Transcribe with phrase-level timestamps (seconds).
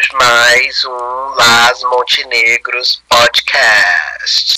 [0.00, 4.54] começamos mais um Las Montenegros Podcast.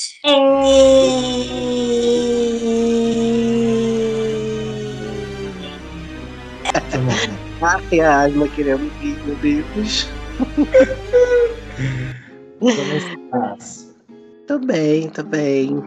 [7.60, 10.08] Ai, ai, não queremos rir, meu Deus.
[12.58, 13.94] Como estás?
[14.46, 15.82] Tô bem, tô bem.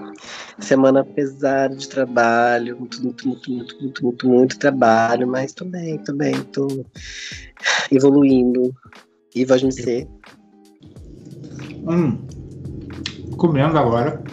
[0.60, 5.98] Semana pesada de trabalho, muito, muito, muito, muito, muito, muito, muito trabalho, mas tô bem,
[6.00, 6.86] tô bem, tô
[7.92, 8.74] evoluindo.
[9.36, 10.08] E ser.
[11.88, 12.18] Hum,
[13.38, 14.24] comendo agora.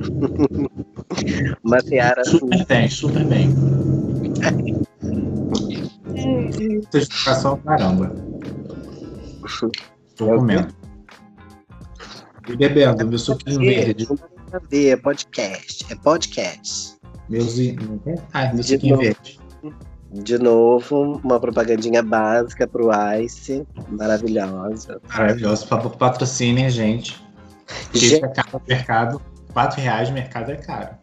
[1.64, 2.38] Uma seara assim.
[2.38, 3.48] Super bem, super bem.
[6.92, 8.14] Certificação caramba.
[10.16, 10.74] Tô comendo.
[12.46, 14.06] E bebendo meu suquinho verde.
[14.70, 16.96] Ver, é podcast, é podcast.
[17.28, 17.56] Meus...
[18.32, 19.39] Ai, meu suquinho verde.
[20.12, 25.00] De novo, uma propagandinha básica pro Ice, maravilhosa.
[25.08, 25.62] Maravilhoso.
[25.62, 27.24] Por favor, patrocinem a gente.
[27.92, 28.16] Gente.
[28.16, 29.22] isso é mercado.
[29.52, 31.00] 4 reais mercado é caro.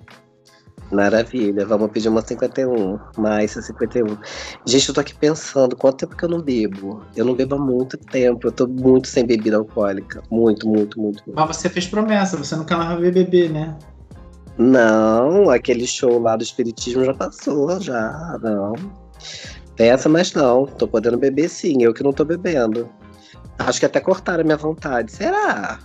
[0.91, 4.17] Maravilha, vamos pedir uma 51, mais 51.
[4.65, 7.01] Gente, eu tô aqui pensando, quanto tempo que eu não bebo?
[7.13, 10.23] Eu não bebo há muito tempo, eu tô muito sem bebida alcoólica.
[10.31, 11.23] Muito, muito, muito.
[11.25, 11.33] muito.
[11.33, 13.77] Mas você fez promessa, você nunca mais vai ver bebê, né?
[14.57, 18.73] Não, aquele show lá do Espiritismo já passou, já, não.
[19.75, 22.89] Pensa, mas não, tô podendo beber sim, eu que não tô bebendo.
[23.59, 25.79] Acho que até cortaram a minha vontade, será?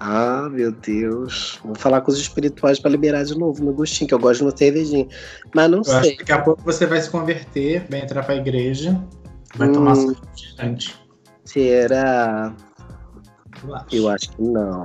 [0.00, 1.60] Ah, meu Deus.
[1.64, 4.44] Vou falar com os espirituais pra liberar de novo meu gostinho, que eu gosto de
[4.46, 5.06] uma cervejinha.
[5.54, 6.12] Mas não Eu acho sei.
[6.12, 9.00] que daqui a pouco você vai se converter, vai entrar pra igreja,
[9.54, 9.72] vai Hum.
[9.72, 9.94] tomar
[10.34, 11.00] distante.
[11.44, 12.52] Será?
[13.62, 13.86] Eu acho.
[13.92, 14.82] Eu acho que não.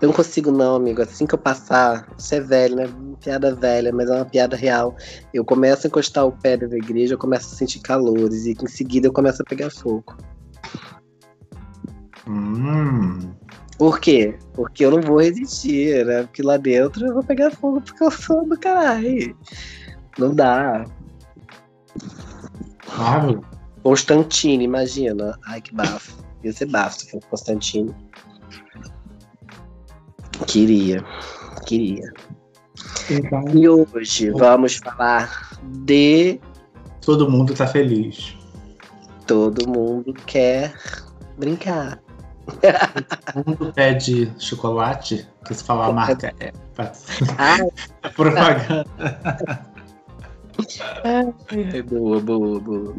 [0.00, 1.02] Eu não consigo, não, amigo.
[1.02, 2.84] Assim que eu passar, isso é velho, né?
[3.22, 4.96] Piada velha, mas é uma piada real.
[5.34, 8.66] Eu começo a encostar o pé da igreja, eu começo a sentir calores, e em
[8.66, 10.16] seguida eu começo a pegar fogo.
[12.28, 13.32] Hum,
[13.78, 14.38] Por quê?
[14.54, 16.24] Porque eu não vou resistir, né?
[16.24, 19.36] Porque lá dentro eu vou pegar fogo porque eu sou do caralho.
[20.18, 20.84] Não dá.
[22.96, 23.42] Marvel.
[23.82, 25.38] Constantine, imagina.
[25.46, 26.16] Ai, que bafo.
[26.44, 27.94] Ia ser bafo se fosse Constantine.
[30.46, 31.04] Queria.
[31.66, 32.12] Queria.
[33.10, 36.38] Então, E hoje vamos falar de
[37.00, 38.36] todo mundo tá feliz.
[39.26, 40.74] Todo Mundo Quer
[41.38, 42.00] Brincar.
[43.32, 48.86] Todo mundo pede chocolate, que se falar a marca é, é propaganda.
[51.72, 52.96] é boa, boa, boa.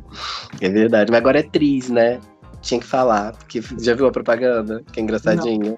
[0.61, 2.19] É verdade, mas agora é Tris, né?
[2.61, 4.83] Tinha que falar, porque já viu a propaganda?
[4.91, 5.77] Que é engraçadinha.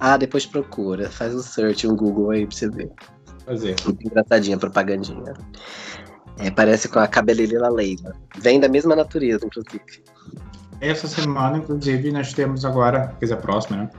[0.00, 2.90] Ah, depois procura, faz um search, um Google aí pra você ver.
[3.48, 3.76] Fazer.
[3.84, 5.32] Muito engraçadinha a propagandinha.
[6.38, 8.12] É, parece com a cabeleleira Leila.
[8.38, 9.82] Vem da mesma natureza, inclusive.
[10.80, 13.90] Essa semana, inclusive, nós temos agora, quer dizer, a próxima, né?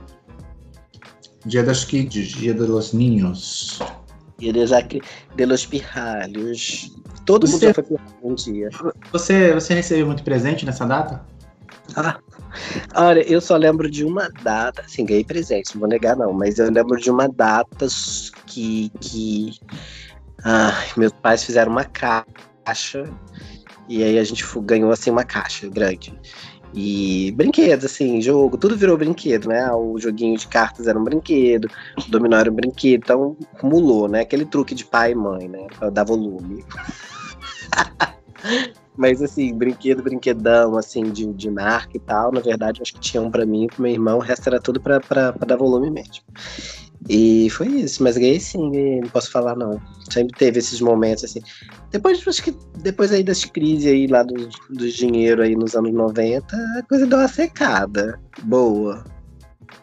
[1.44, 3.80] Dia das Kids, Dia dos Ninhos.
[4.38, 4.80] De, la-
[5.36, 6.96] de los pirralhos.
[7.26, 8.70] Todo mundo Você- já foi pirralho um dia.
[9.12, 11.22] Você, você recebeu muito presente nessa data?
[12.94, 16.58] Olha, eu só lembro de uma data, assim, ganhei presente, não vou negar não, mas
[16.58, 17.86] eu lembro de uma data
[18.46, 19.52] que, que
[20.44, 23.04] ai, meus pais fizeram uma caixa
[23.88, 26.18] e aí a gente ganhou assim uma caixa grande.
[26.72, 29.72] E brinquedos, assim, jogo, tudo virou brinquedo, né?
[29.72, 31.68] O joguinho de cartas era um brinquedo,
[31.98, 34.20] o dominó era um brinquedo, então acumulou, né?
[34.20, 35.66] Aquele truque de pai e mãe, né?
[35.76, 36.64] Pra dar volume.
[39.00, 43.22] Mas assim, brinquedo, brinquedão, assim, de, de marca e tal, na verdade, acho que tinha
[43.22, 45.56] um pra mim e pro meu irmão, o resto era tudo pra, pra, pra dar
[45.56, 46.22] volume mesmo.
[47.08, 49.80] E foi isso, mas ganhei sim, ganhei, não posso falar não.
[50.10, 51.40] Sempre teve esses momentos assim.
[51.90, 54.34] Depois, acho que depois aí das crises aí lá do,
[54.68, 58.20] do dinheiro aí nos anos 90, a coisa deu uma secada.
[58.42, 59.02] Boa.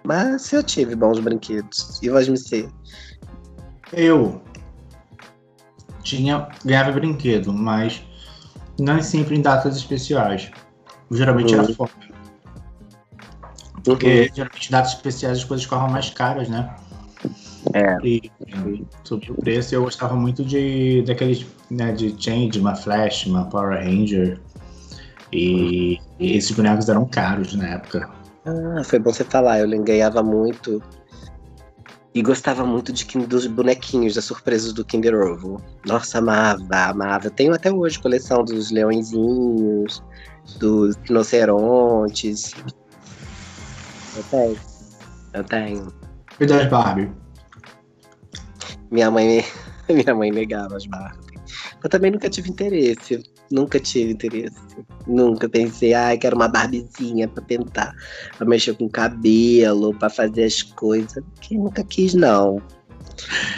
[0.03, 1.99] Mas eu tive bons brinquedos.
[2.03, 2.69] E voz me ser.
[3.91, 4.39] Eu
[6.03, 8.06] tinha ganhava brinquedo, mas
[8.79, 10.51] não sempre em datas especiais.
[11.11, 11.73] Geralmente era Uhum.
[11.73, 11.91] fora.
[13.83, 16.75] Porque geralmente em datas especiais as coisas ficam mais caras, né?
[17.73, 17.97] É.
[18.03, 18.31] E
[19.03, 23.77] sobre o preço eu gostava muito de daqueles, né, de Change, uma Flash, uma Power
[23.83, 24.39] Ranger.
[25.31, 28.09] E, e esses bonecos eram caros na época.
[28.45, 29.59] Ah, foi bom você falar.
[29.59, 30.81] Eu ganhava muito.
[32.17, 35.61] E gostava muito de, dos bonequinhos, das surpresas do Kinder Ovo.
[35.85, 37.29] Nossa, amava, amava.
[37.29, 40.01] Tenho até hoje coleção dos leõezinhos,
[40.57, 42.55] dos rinocerontes.
[44.15, 44.57] Eu tenho.
[45.31, 45.93] Eu tenho.
[46.39, 47.11] E das Barbie?
[48.89, 49.45] Minha mãe,
[49.87, 51.39] minha mãe negava as Barbie.
[51.83, 53.21] Eu também nunca tive interesse.
[53.51, 54.57] Nunca tive interesse.
[55.05, 57.95] Nunca pensei, ai, quero uma barbizinha pra tentar,
[58.37, 61.23] pra mexer com o cabelo, pra fazer as coisas.
[61.39, 62.61] Que nunca quis, não.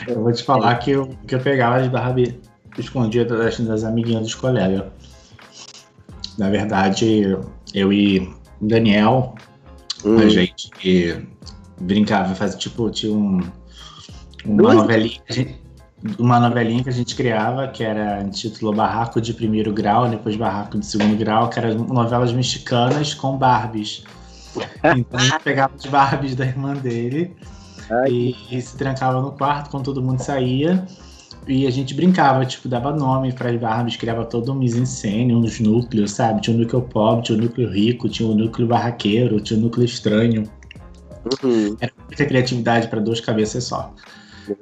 [0.08, 2.40] Eu vou te falar que eu, que eu pegava de Barbie
[2.78, 4.86] escondida das, das amiguinhas dos colegas.
[6.38, 7.36] Na verdade,
[7.74, 8.20] eu e
[8.62, 9.36] o Daniel,
[10.06, 10.18] Hum.
[10.18, 11.28] a gente
[11.82, 13.42] brincava, fazia tipo, tinha um,
[14.46, 15.20] uma novelinha.
[15.30, 15.60] a gente-
[16.18, 20.80] Uma novelinha que a gente criava, que era intitulou Barraco de Primeiro Grau, depois Barraco
[20.80, 24.04] de Segundo Grau, que eram novelas mexicanas com Barbies.
[24.96, 27.36] Então a gente pegava as Barbies da irmã dele
[27.90, 30.86] Ai, e, e se trancava no quarto quando todo mundo saía.
[31.48, 35.60] E a gente brincava, tipo, dava nome para as Barbies, criava todo um mise-en-scène, uns
[35.60, 36.42] núcleos, sabe?
[36.42, 39.86] Tinha o núcleo pobre, tinha o núcleo rico, tinha o núcleo barraqueiro, tinha o núcleo
[39.86, 40.44] estranho.
[41.44, 41.76] uhum.
[41.80, 43.94] Era muita criatividade para duas cabeças só.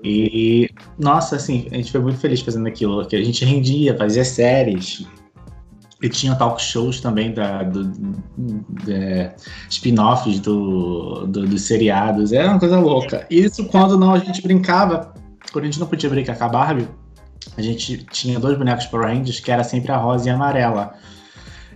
[0.04, 5.06] E, nossa, assim, a gente foi muito feliz fazendo aquilo, a gente rendia, fazia séries.
[6.02, 7.92] E tinha talk shows também da, do,
[8.88, 9.34] é,
[9.68, 12.32] spin-offs do, do- dos seriados.
[12.32, 13.26] Era uma coisa louca.
[13.32, 15.12] Isso quando não a gente brincava,
[15.52, 16.88] quando a gente não podia brincar com a Barbie,
[17.58, 20.94] a gente tinha dois bonecos Power Rangers que era sempre a rosa e a amarela.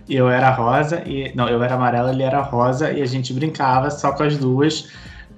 [0.08, 1.32] E eu era rosa e.
[1.34, 4.88] Não, eu era amarela, ele era rosa, e a gente brincava só com as duas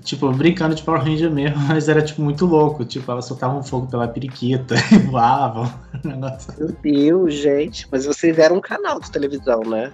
[0.05, 2.85] tipo, brincando de Power Ranger mesmo, mas era, tipo, muito louco.
[2.85, 5.73] Tipo, elas soltavam fogo pela periquita e voavam.
[6.05, 7.89] Meu Deus, gente.
[7.91, 9.91] Mas vocês eram um canal de televisão, né?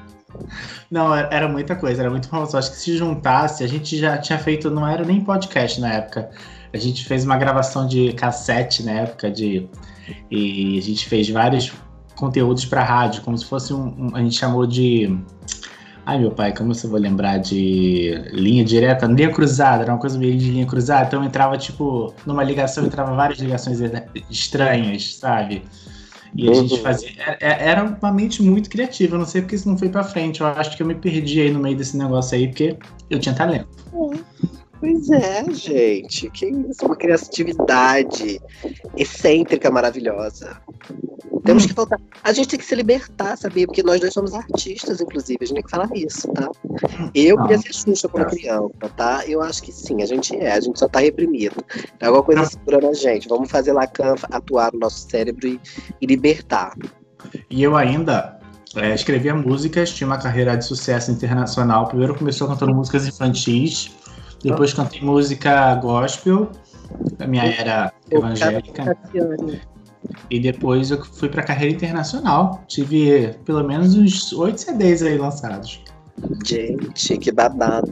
[0.91, 2.57] Não, era era muita coisa, era muito famoso.
[2.57, 6.31] Acho que se juntasse, a gente já tinha feito, não era nem podcast na época.
[6.73, 9.69] A gente fez uma gravação de cassete na época de.
[10.31, 11.73] E a gente fez vários
[12.17, 15.19] conteúdos para rádio, como se fosse um, um- A gente chamou de.
[16.11, 19.07] Ai, meu pai, como eu vou lembrar de linha direta?
[19.07, 21.07] Linha cruzada, era uma coisa meio de linha cruzada.
[21.07, 23.79] Então entrava, tipo, numa ligação, entrava várias ligações
[24.29, 25.63] estranhas, sabe?
[26.35, 26.81] E a gente Uhum.
[26.81, 27.11] fazia.
[27.17, 29.15] é- é- Era uma mente muito criativa.
[29.15, 30.41] Eu não sei porque isso não foi pra frente.
[30.41, 32.77] Eu acho que eu me perdi aí no meio desse negócio aí, porque
[33.09, 33.69] eu tinha talento.
[34.81, 36.31] Pois é, gente.
[36.31, 38.41] Que isso, uma criatividade
[38.97, 40.57] excêntrica, maravilhosa.
[41.45, 41.99] Temos que voltar.
[42.25, 43.67] A gente tem que se libertar, sabia?
[43.67, 45.39] Porque nós dois somos artistas, inclusive.
[45.43, 46.51] A gente tem que falar isso, tá?
[47.15, 47.43] Eu Não.
[47.47, 49.23] queria ser Xuxa quando criança, tá?
[49.27, 50.53] Eu acho que sim, a gente é.
[50.53, 51.57] A gente só tá reprimido.
[51.99, 53.29] Tem alguma coisa segurando a gente.
[53.29, 55.61] Vamos fazer Lacan atuar no nosso cérebro e,
[56.01, 56.75] e libertar.
[57.51, 58.41] E eu ainda
[58.77, 61.87] é, escrevia músicas, tinha uma carreira de sucesso internacional.
[61.89, 63.91] Primeiro começou cantando músicas infantis,
[64.43, 66.51] depois cantei música gospel,
[67.19, 68.97] a minha era evangélica,
[70.31, 72.63] e depois eu fui pra carreira internacional.
[72.67, 75.83] Tive pelo menos uns oito CDs aí lançados.
[76.45, 77.91] Gente, que babado.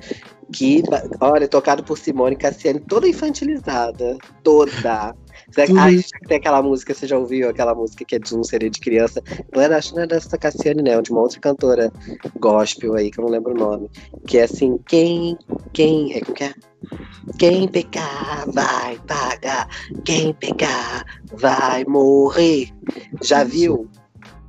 [0.52, 0.82] Que,
[1.20, 4.16] olha, tocado por Simone Cassiane, toda infantilizada.
[4.42, 5.14] Toda.
[5.50, 8.42] Será que- Ai, tem aquela música, você já ouviu aquela música que é de um
[8.42, 9.22] CD de criança?
[9.54, 11.92] Não da- acho que não é dessa Cassiane, não, é de uma outra cantora
[12.38, 13.90] gospel aí, que eu não lembro o nome.
[14.26, 15.36] Que é assim, quem,
[15.72, 16.54] quem, é como que é?
[17.38, 19.68] Quem pecar vai pagar,
[20.04, 22.68] quem pecar vai morrer.
[23.22, 23.88] Já viu?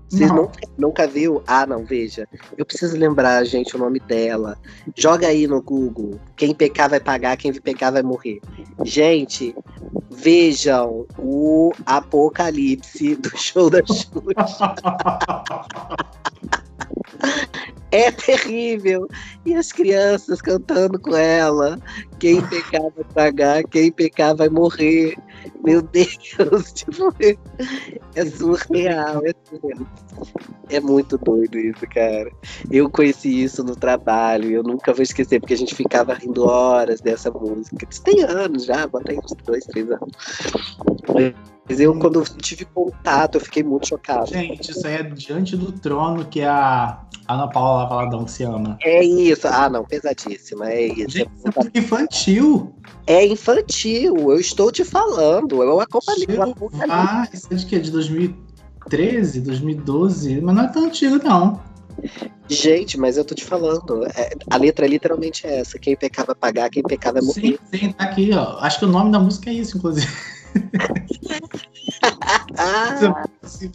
[0.09, 0.51] Vocês Não.
[0.77, 1.43] nunca, viu?
[1.45, 2.27] Ah, não, veja.
[2.57, 4.57] Eu preciso lembrar, gente, o nome dela.
[4.95, 6.19] Joga aí no Google.
[6.35, 8.41] Quem pecar vai pagar, quem pecar vai morrer.
[8.83, 9.55] Gente,
[10.09, 14.75] vejam o Apocalipse do show da Xuxa.
[17.91, 19.07] É terrível.
[19.45, 21.79] E as crianças cantando com ela.
[22.19, 25.17] Quem pecar vai pagar, quem pecar vai morrer.
[25.63, 27.13] Meu Deus, tipo,
[28.15, 29.87] é surreal, é surreal.
[30.69, 32.29] É muito doido isso, cara.
[32.69, 37.01] Eu conheci isso no trabalho eu nunca vou esquecer, porque a gente ficava rindo horas
[37.01, 37.87] dessa música.
[37.89, 40.11] Isso tem anos já, bota aí uns dois, três anos.
[41.67, 44.27] Mas eu, quando tive contato, eu fiquei muito chocado.
[44.27, 48.77] Gente, isso aí é Diante do Trono, que a Ana Paula Valadão se ama.
[48.81, 49.47] É isso.
[49.47, 50.69] Ah, não, pesadíssima.
[50.69, 51.09] É isso.
[51.09, 52.73] Gente, é muito infantil.
[53.07, 55.63] É infantil, eu estou te falando.
[55.63, 56.27] Eu acompanhei.
[56.89, 57.79] Ah, isso é de que?
[57.79, 60.41] De 2013, 2012?
[60.41, 61.61] Mas não é tão antigo, não.
[62.47, 64.05] Gente, mas eu tô te falando.
[64.15, 65.77] é, a letra é literalmente essa.
[65.77, 67.59] Quem pecar vai pagar, quem pecar vai morrer.
[67.71, 68.57] Sim, sim, tá aqui, ó.
[68.59, 70.07] Acho que o nome da música é isso, inclusive.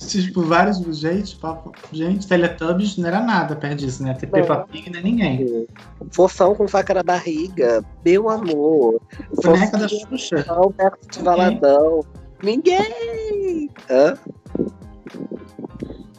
[0.08, 0.78] Tipo, vários.
[0.98, 4.14] Gente, papo, gente, Teletubbies não era nada perto disso, né?
[4.14, 4.32] Ter Não.
[4.32, 5.66] Peppa Pig não é ninguém.
[6.10, 7.84] fofão com faca na barriga.
[8.04, 9.00] Meu amor.
[9.42, 10.44] Boneca da Xuxa.
[10.76, 12.00] perto de Valadão.
[12.42, 13.70] Ninguém!
[13.90, 14.14] Hã?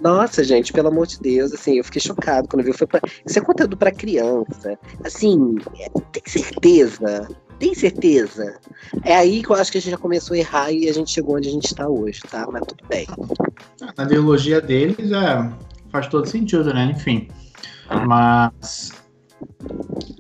[0.02, 2.74] Nossa, gente, pelo amor de Deus, assim, eu fiquei chocado quando vi.
[2.74, 3.02] Foi pra...
[3.26, 4.78] Isso é conteúdo pra criança.
[5.04, 5.56] Assim,
[6.12, 7.28] tem certeza?
[7.60, 8.58] Tem certeza?
[9.04, 11.12] É aí que eu acho que a gente já começou a errar e a gente
[11.12, 12.48] chegou onde a gente tá hoje, tá?
[12.52, 13.08] Mas tudo bem.
[13.98, 15.52] Na ideologia deles, é,
[15.90, 16.94] faz todo sentido, né?
[16.96, 17.28] Enfim.
[18.06, 18.92] Mas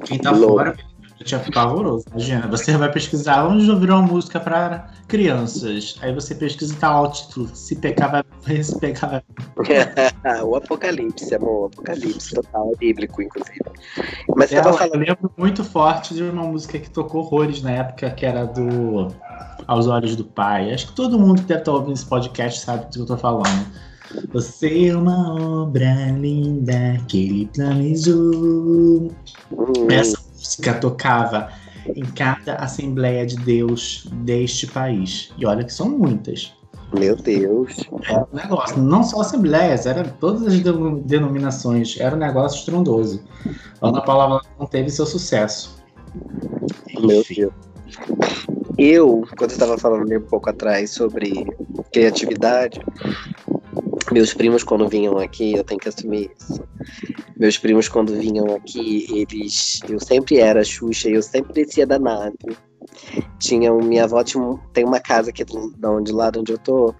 [0.06, 0.75] quem tá fora
[1.25, 2.05] fica pavoroso.
[2.12, 5.96] Imagina, você vai pesquisar onde ouvir uma música para crianças.
[6.01, 7.50] Aí você pesquisa e tá lá o título.
[7.53, 9.24] Se pecar, vai morrer, se pecar, vai
[10.44, 11.63] o Apocalipse, amor.
[11.63, 13.60] O Apocalipse total, é bíblico, inclusive.
[14.36, 14.98] Mas tava eu falando.
[15.00, 19.08] lembro muito forte de uma música que tocou horrores na época, que era do
[19.67, 20.74] Aos Olhos do Pai.
[20.74, 23.17] Acho que todo mundo que deve estar ouvindo esse podcast sabe do que eu tô
[23.17, 23.65] falando.
[24.34, 29.12] Você é uma obra linda que ele planejou.
[29.51, 30.14] Hum, Essa
[30.45, 31.49] música tocava
[31.87, 35.31] em cada Assembleia de Deus deste país.
[35.37, 36.53] E olha que são muitas.
[36.97, 37.75] Meu Deus.
[38.07, 43.23] Era um negócio, não só assembleias, era todas as deno- denominações, era um negócio estrondoso.
[43.81, 45.83] A Ana Paula não teve seu sucesso.
[46.99, 47.35] Meu Enfim.
[47.35, 47.53] Deus.
[48.77, 51.45] Eu, quando eu estava falando um pouco atrás sobre
[51.91, 52.79] criatividade,
[54.12, 56.63] meus primos quando vinham aqui, eu tenho que assumir isso.
[57.38, 62.38] Meus primos quando vinham aqui, eles, eu sempre era Xuxa eu sempre descia da nave.
[63.39, 66.93] Tinha minha avó tinha tem uma casa aqui do, onde lá de onde eu tô.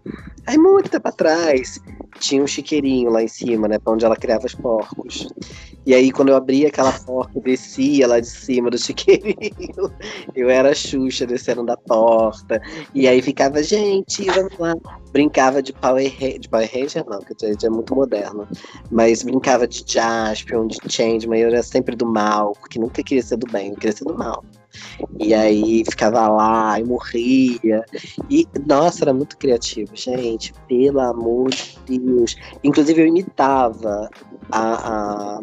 [0.46, 1.80] Aí muito tempo atrás
[2.20, 5.28] tinha um chiqueirinho lá em cima, né, para onde ela criava os porcos.
[5.86, 9.92] E aí quando eu abria aquela porta, descia lá de cima do chiqueirinho.
[10.36, 12.62] Eu era Xuxa descendo da porta.
[12.94, 14.76] E aí ficava, gente, vamos lá.
[15.12, 16.40] Brincava de Power Ranger.
[16.40, 18.48] De Power Ranger, não, porque é muito moderno.
[18.92, 21.40] Mas brincava de Jaspion, de Changeman.
[21.40, 24.18] Eu era sempre do mal, porque nunca queria ser do bem, eu queria ser do
[24.18, 24.44] mal.
[25.20, 27.86] E aí ficava lá e morria.
[28.30, 30.54] E, nossa, era muito criativo, gente.
[30.68, 32.36] Pelo amor de Deus.
[32.64, 34.10] Inclusive, eu imitava
[34.52, 35.42] a, a,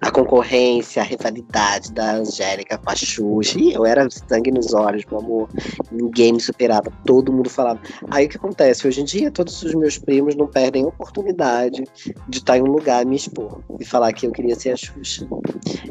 [0.00, 3.58] a concorrência, a rivalidade da Angélica com a Xuxa.
[3.60, 5.48] Eu era sangue nos olhos, meu amor.
[5.90, 7.80] Ninguém me superava, todo mundo falava.
[8.10, 8.86] Aí o que acontece?
[8.86, 11.84] Hoje em dia, todos os meus primos não perdem a oportunidade
[12.28, 14.76] de estar em um lugar e me expor e falar que eu queria ser a
[14.76, 15.26] Xuxa.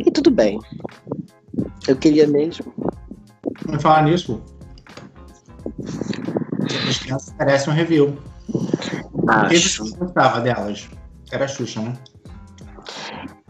[0.05, 0.59] E tudo bem.
[1.87, 2.73] Eu queria mesmo.
[3.65, 4.41] Vamos falar nisso.
[6.87, 8.17] As crianças merecem um review.
[9.27, 9.85] Acho.
[9.85, 10.89] você gostava delas?
[11.31, 11.93] Era a Xuxa, né?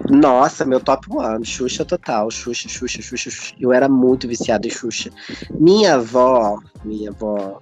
[0.10, 3.54] Nossa, meu top one, Xuxa total, Xuxa, Xuxa, Xuxa, Xuxa.
[3.60, 5.10] Eu era muito viciado em Xuxa.
[5.60, 7.62] Minha avó, minha avó,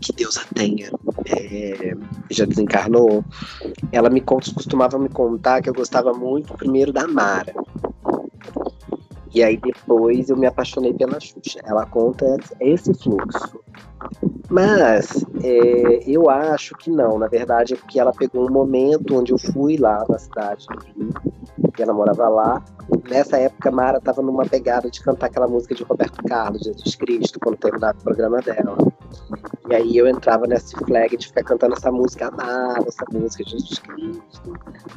[0.00, 0.90] que Deus a tenha,
[1.26, 1.94] é,
[2.30, 3.24] já desencarnou,
[3.92, 7.54] ela me costumava me contar que eu gostava muito primeiro da Mara.
[9.34, 11.60] E aí depois eu me apaixonei pela Xuxa.
[11.64, 13.60] Ela conta esse fluxo.
[14.50, 19.32] Mas é, eu acho que não, na verdade é porque ela pegou um momento onde
[19.32, 22.64] eu fui lá na cidade do Rio, que ela morava lá.
[23.10, 26.94] Nessa época, a Mara estava numa pegada de cantar aquela música de Roberto Carlos, Jesus
[26.94, 28.78] Cristo, quando terminava o programa dela.
[29.68, 33.78] E aí eu entrava nesse flag de ficar cantando essa música, amava essa música, Jesus
[33.80, 34.52] Cristo,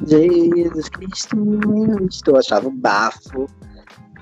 [0.06, 3.46] Jesus Cristo, eu achava um bafo.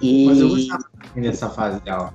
[0.00, 0.84] E Mas eu gostava
[1.14, 2.12] dessa fase dela.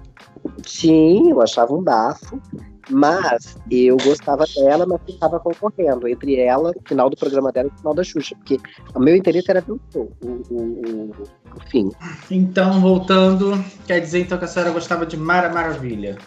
[0.65, 2.41] sim, eu achava um bafo.
[2.89, 7.73] Mas eu gostava dela, mas ficava concorrendo entre ela, o final do programa dela e
[7.73, 8.35] o final da Xuxa.
[8.35, 8.59] Porque
[8.93, 11.11] o meu interesse era ver o show, o, o, o,
[11.55, 11.91] o fim.
[12.29, 16.17] Então, voltando, quer dizer então que a senhora gostava de Mara Maravilha.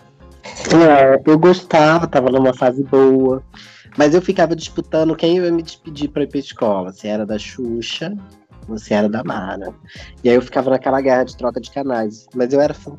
[0.45, 3.43] É, eu gostava, tava numa fase boa.
[3.97, 6.93] Mas eu ficava disputando quem eu ia me despedir pra ir pra escola.
[6.93, 8.17] Se era da Xuxa
[8.69, 9.75] ou se era da Mara.
[10.23, 12.27] E aí eu ficava naquela guerra de troca de canais.
[12.35, 12.95] Mas eu era fã.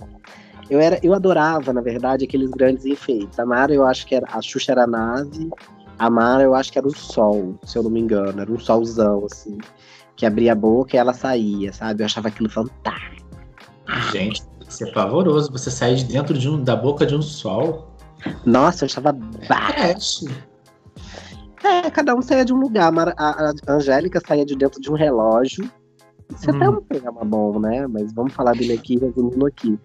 [0.69, 3.39] Eu, era, eu adorava, na verdade, aqueles grandes enfeites.
[3.39, 4.27] A Mara, eu acho que era.
[4.31, 5.49] A Xuxa era a nave.
[5.97, 8.41] A Mara, eu acho que era o sol, se eu não me engano.
[8.41, 9.57] Era um solzão, assim.
[10.15, 12.03] Que abria a boca e ela saía, sabe?
[12.03, 13.27] Eu achava aquilo fantástico.
[14.11, 15.51] Gente, isso é pavoroso.
[15.51, 17.89] Você sair de dentro de um, da boca de um sol.
[18.45, 19.73] Nossa, eu achava bárbaro.
[19.73, 20.25] Trash.
[21.63, 22.91] É, cada um saía de um lugar.
[23.17, 25.69] A, a Angélica saía de dentro de um relógio.
[26.35, 26.77] Isso até é Hum.
[26.77, 27.87] um programa bom, né?
[27.87, 29.79] Mas vamos falar dele aqui, resumindo aqui.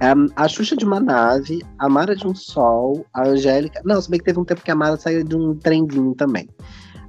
[0.00, 3.80] Um, a Xuxa de uma nave, a Mara de um sol, a Angélica.
[3.84, 6.48] Não, se bem que teve um tempo que a Mara saía de um trenzinho também.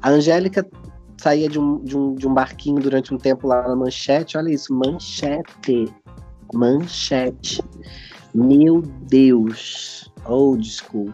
[0.02, 0.68] A Angélica
[1.18, 4.38] saía de um, de um, de um barquinho durante um tempo lá na manchete.
[4.38, 5.92] Olha isso, manchete.
[6.54, 7.64] Manchete.
[8.36, 10.12] Meu Deus.
[10.26, 11.12] Old school.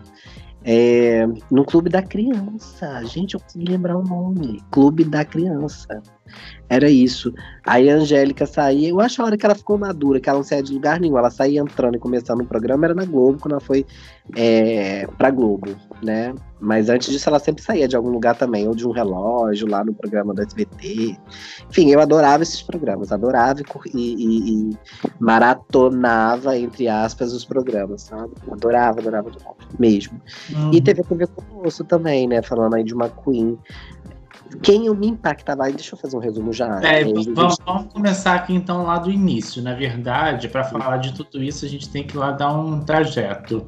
[0.64, 3.04] É, no Clube da Criança.
[3.06, 4.62] Gente, eu consegui lembrar o nome.
[4.72, 6.02] Clube da Criança.
[6.70, 7.34] Era isso.
[7.66, 8.90] Aí a Angélica saía.
[8.90, 11.18] Eu acho a hora que ela ficou madura, que ela não saía de lugar nenhum.
[11.18, 13.86] Ela saía entrando e começando o programa, era na Globo, quando ela foi
[14.36, 16.34] é, pra Globo, né?
[16.62, 19.84] Mas antes disso, ela sempre saía de algum lugar também, ou de um relógio lá
[19.84, 21.18] no programa do SBT.
[21.70, 23.62] Enfim, eu adorava esses programas, adorava
[23.94, 24.78] e, e- e
[25.20, 28.32] maratonava, entre aspas, os programas, sabe?
[28.52, 30.22] Adorava, adorava, adorava mesmo.
[30.54, 30.72] Uhum.
[30.74, 32.42] E teve a TV Colosso também, né?
[32.42, 33.58] Falando aí de uma Queen.
[34.62, 36.82] Quem eu me impactava, aí deixa eu fazer um resumo já.
[36.84, 39.62] É, vamos, vamos, começar aqui então lá do início.
[39.62, 43.68] Na verdade, para falar de tudo isso, a gente tem que lá dar um trajeto.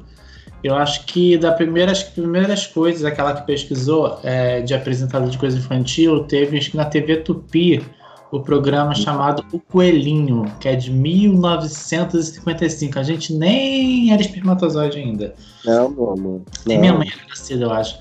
[0.62, 5.38] Eu acho que da primeira, as primeiras coisas, aquela que pesquisou é, de apresentador de
[5.38, 7.84] coisa infantil, teve acho que na TV Tupi
[8.30, 12.98] o programa chamado O Coelhinho, que é de 1955.
[12.98, 15.34] A gente nem era espermatozoide ainda.
[15.64, 16.40] Não, meu amor.
[16.64, 17.98] Nem minha mãe era nascida, eu acho.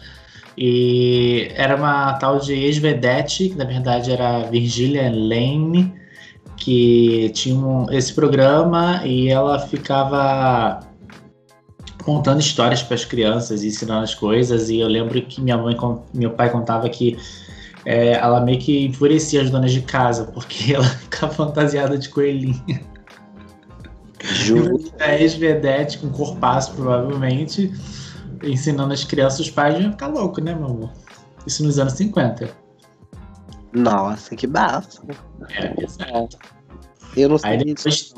[0.64, 5.92] E era uma tal de ex-vedete, que na verdade era Virgilia Lane,
[6.56, 10.82] que tinha um, esse programa e ela ficava
[12.04, 14.70] contando histórias para as crianças, ensinando as coisas.
[14.70, 15.76] E eu lembro que minha mãe,
[16.14, 17.18] meu pai contava que
[17.84, 22.84] é, ela meio que enfurecia as donas de casa, porque ela ficava fantasiada de coelhinha.
[24.24, 24.80] Juro.
[25.00, 27.74] É ex-vedete com corpaço, provavelmente,
[28.44, 30.92] ensinando as crianças, os pais iam ficar louco, né, meu amor?
[31.46, 32.50] Isso nos anos 50.
[33.74, 35.02] Nossa, que bafo.
[35.50, 36.38] É, exato.
[37.16, 38.14] Eu não sei Aí depois,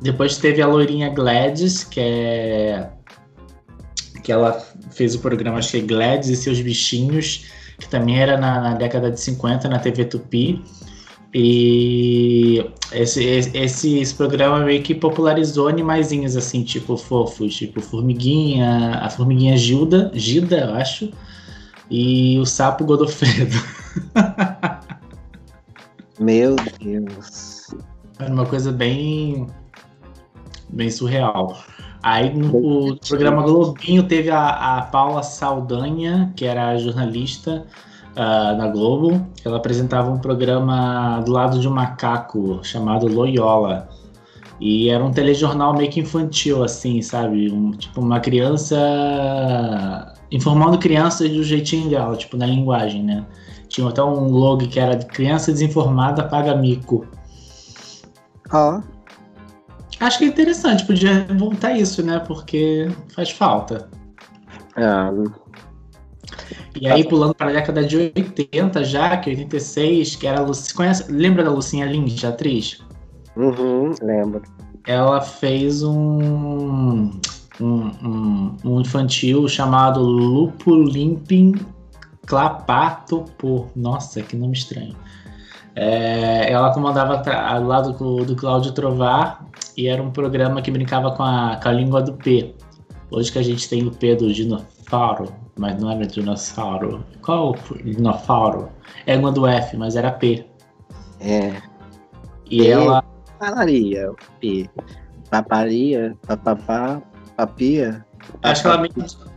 [0.00, 2.90] depois teve a loirinha Gladys, que é.
[4.22, 4.52] que ela
[4.90, 7.46] fez o programa, acho que é Gladys e seus bichinhos
[7.78, 10.62] que também era na, na década de 50 na TV Tupi.
[11.34, 19.10] E esse, esse, esse, programa meio que popularizou animaizinhos assim, tipo fofos, tipo formiguinha, a
[19.10, 21.10] formiguinha Gilda, Gilda, eu acho,
[21.90, 23.56] e o sapo Godofredo.
[26.20, 27.74] Meu Deus.
[28.20, 29.48] Era uma coisa bem
[30.70, 31.58] bem surreal.
[32.00, 37.66] Aí no programa Globinho teve a, a Paula Saldanha, que era jornalista
[38.16, 39.26] uh, na Globo.
[39.44, 43.88] Ela apresentava um programa do lado de um macaco chamado Loyola.
[44.60, 47.50] E era um telejornal meio que infantil, assim, sabe?
[47.50, 48.76] Um, tipo, uma criança
[50.30, 53.24] informando crianças do jeitinho dela, tipo, na linguagem, né?
[53.68, 57.06] Tinha até um logo que era criança desinformada paga mico.
[58.52, 58.80] Oh.
[60.00, 62.18] Acho que é interessante, podia voltar isso, né?
[62.20, 63.88] Porque faz falta.
[64.76, 64.84] É.
[66.80, 70.74] E aí, pulando para a década de 80 já, que 86, que era a Lucy,
[70.74, 72.80] conhece, lembra da Lucinha a atriz?
[73.36, 74.42] Uhum, lembro.
[74.86, 77.10] Ela fez um,
[77.60, 81.54] um, um, um infantil chamado Lupo Limping
[82.26, 83.68] Clapato por...
[83.76, 84.96] Nossa, que nome estranho.
[85.76, 89.44] É, ela comandava ao lado do, do Cláudio Trovar
[89.76, 92.54] e era um programa que brincava com a, com a língua do P.
[93.10, 97.04] Hoje que a gente tem o P do dinossauro, mas não era dinossauro.
[97.22, 98.70] Qual o dinossauro?
[99.06, 100.46] É uma do F, mas era P.
[101.20, 101.54] É.
[102.50, 103.04] E P, ela.
[103.38, 104.68] Falaria, P.
[105.30, 107.02] Paparia, papapá,
[107.36, 108.04] papia.
[108.42, 108.94] Acho que ela meio,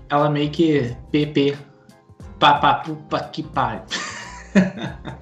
[0.10, 1.58] ela meio que PP.
[2.39, 3.82] Papapupa que pai.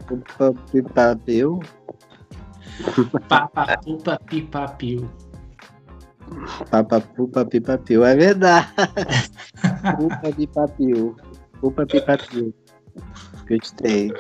[0.08, 1.60] Pupa pipapeu.
[3.30, 5.10] Papapupa pipapiu.
[6.70, 8.68] Papapupa pipapiu, é verdade.
[9.94, 11.16] Pupa pipapiu.
[11.62, 12.54] Pupa pipapiu.
[13.48, 14.12] Gostei.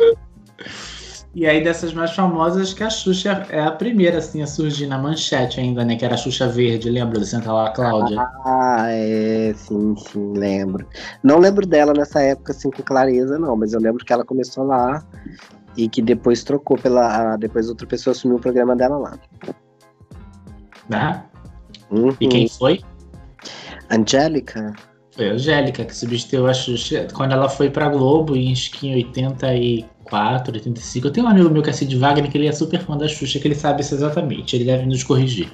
[1.33, 4.97] E aí, dessas mais famosas, que a Xuxa é a primeira, assim, a surgir na
[4.97, 5.97] manchete ainda, né?
[5.97, 8.21] Que era a Xuxa Verde, lembra do Senta lá, Cláudia?
[8.45, 10.87] Ah, é, sim, sim, lembro.
[11.21, 14.63] Não lembro dela nessa época, assim, com clareza, não, mas eu lembro que ela começou
[14.63, 15.03] lá
[15.75, 17.35] e que depois trocou pela.
[17.35, 19.19] Depois outra pessoa assumiu o programa dela lá.
[20.87, 21.23] Né?
[21.91, 22.15] Uhum.
[22.21, 22.81] E quem foi?
[23.91, 24.73] Angélica.
[25.15, 30.53] Foi a Angélica que substituiu a Xuxa quando ela foi pra Globo em, em 84,
[30.53, 31.07] 85.
[31.07, 33.07] Eu tenho um amigo meu que é Cid Wagner que ele é super fã da
[33.07, 35.49] Xuxa, que ele sabe isso exatamente, ele deve nos corrigir.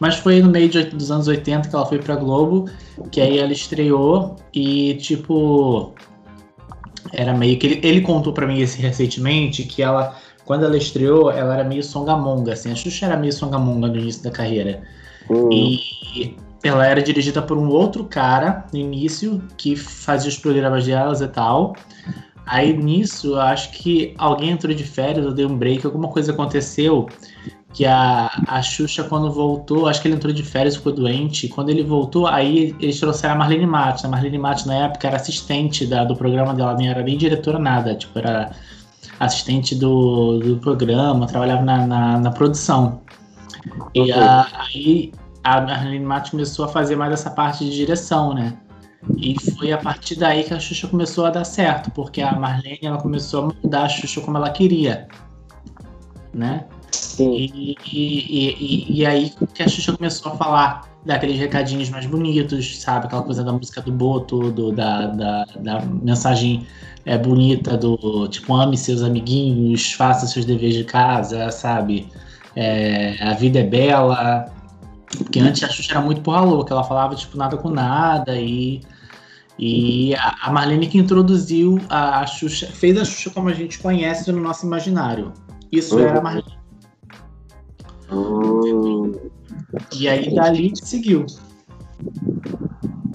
[0.00, 2.68] Mas foi no meio de, dos anos 80 que ela foi pra Globo,
[3.12, 5.94] que aí ela estreou e, tipo,
[7.12, 11.30] era meio que ele, ele contou para mim esse recentemente que ela quando ela estreou,
[11.30, 14.80] ela era meio songamonga, assim, a Xuxa era meio songamonga no início da carreira.
[15.28, 15.52] Uhum.
[15.52, 21.20] E ela era dirigida por um outro cara no início que fazia os programas delas
[21.20, 21.76] e tal.
[22.46, 27.08] Aí nisso, acho que alguém entrou de férias, eu dei um break, alguma coisa aconteceu
[27.76, 31.46] que a, a Xuxa, quando voltou, acho que ele entrou de férias, ficou doente.
[31.46, 34.02] Quando ele voltou, aí eles trouxeram a Marlene Matos.
[34.02, 37.58] A Marlene Matos, na época, era assistente da, do programa dela, nem era nem diretora,
[37.58, 37.94] nada.
[37.94, 38.50] Tipo, era
[39.20, 43.02] assistente do, do programa, trabalhava na, na, na produção.
[43.94, 45.12] E a, aí
[45.46, 48.56] a Marlene Matos começou a fazer mais essa parte de direção, né?
[49.16, 52.80] E foi a partir daí que a Xuxa começou a dar certo, porque a Marlene
[52.82, 55.06] ela começou a mudar a Xuxa como ela queria,
[56.34, 56.64] né?
[56.90, 57.32] Sim.
[57.32, 62.80] E, e, e, e aí que a Xuxa começou a falar daqueles recadinhos mais bonitos,
[62.80, 63.06] sabe?
[63.06, 66.66] Aquela coisa da música do Boto, do, da, da, da mensagem
[67.04, 72.08] é, bonita do tipo, ame seus amiguinhos, faça seus deveres de casa, sabe?
[72.56, 74.50] É, a vida é bela.
[75.06, 78.80] Porque antes a Xuxa era muito porra louca, ela falava tipo nada com nada e.
[79.58, 84.38] E a Marlene que introduziu a Xuxa, fez a Xuxa como a gente conhece no
[84.38, 85.32] nosso imaginário.
[85.72, 86.02] Isso uhum.
[86.02, 86.58] era a Marlene.
[88.10, 89.18] Uhum.
[89.94, 91.24] E aí dali seguiu.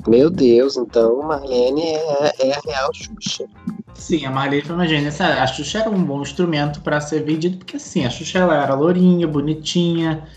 [0.07, 3.45] Meu Deus, então Marlene é, é a real Xuxa.
[3.93, 5.11] Sim, a Marlene foi uma gênia.
[5.19, 8.73] A Xuxa era um bom instrumento para ser vendido, porque assim, a Xuxa ela era
[8.73, 10.27] lourinha, bonitinha,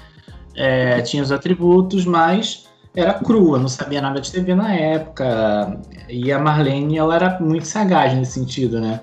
[0.57, 5.81] é, tinha os atributos, mas era crua, não sabia nada de TV na época.
[6.09, 9.01] E a Marlene, ela era muito sagaz nesse sentido, né?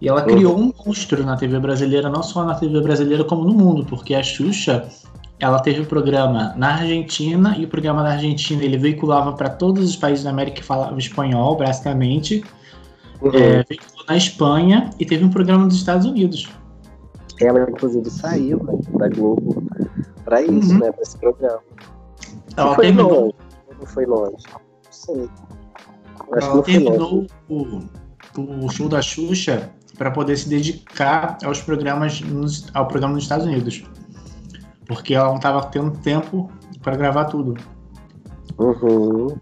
[0.00, 3.54] E ela criou um monstro na TV brasileira, não só na TV brasileira, como no
[3.54, 4.86] mundo, porque a Xuxa,
[5.38, 9.48] ela teve o um programa na Argentina, e o programa da Argentina ele veiculava para
[9.48, 12.44] todos os países da América que falavam espanhol, basicamente.
[13.22, 13.30] Uhum.
[13.32, 16.48] É, veiculou na Espanha e teve um programa nos Estados Unidos.
[17.40, 19.62] Ela, inclusive, saiu né, da Globo
[20.24, 20.78] para isso, uhum.
[20.78, 20.92] né?
[20.92, 21.60] Para esse programa.
[22.56, 23.20] Ela foi terminou...
[23.20, 23.34] longe.
[23.78, 24.44] Não foi longe.
[24.52, 25.28] Não sei.
[26.32, 27.80] Acho ela terminou o,
[28.38, 33.46] o show da Xuxa para poder se dedicar aos programas nos, ao programa nos Estados
[33.46, 33.84] Unidos.
[34.86, 36.50] Porque ela não estava tendo tempo
[36.82, 37.54] para gravar tudo.
[38.58, 39.36] Uhum.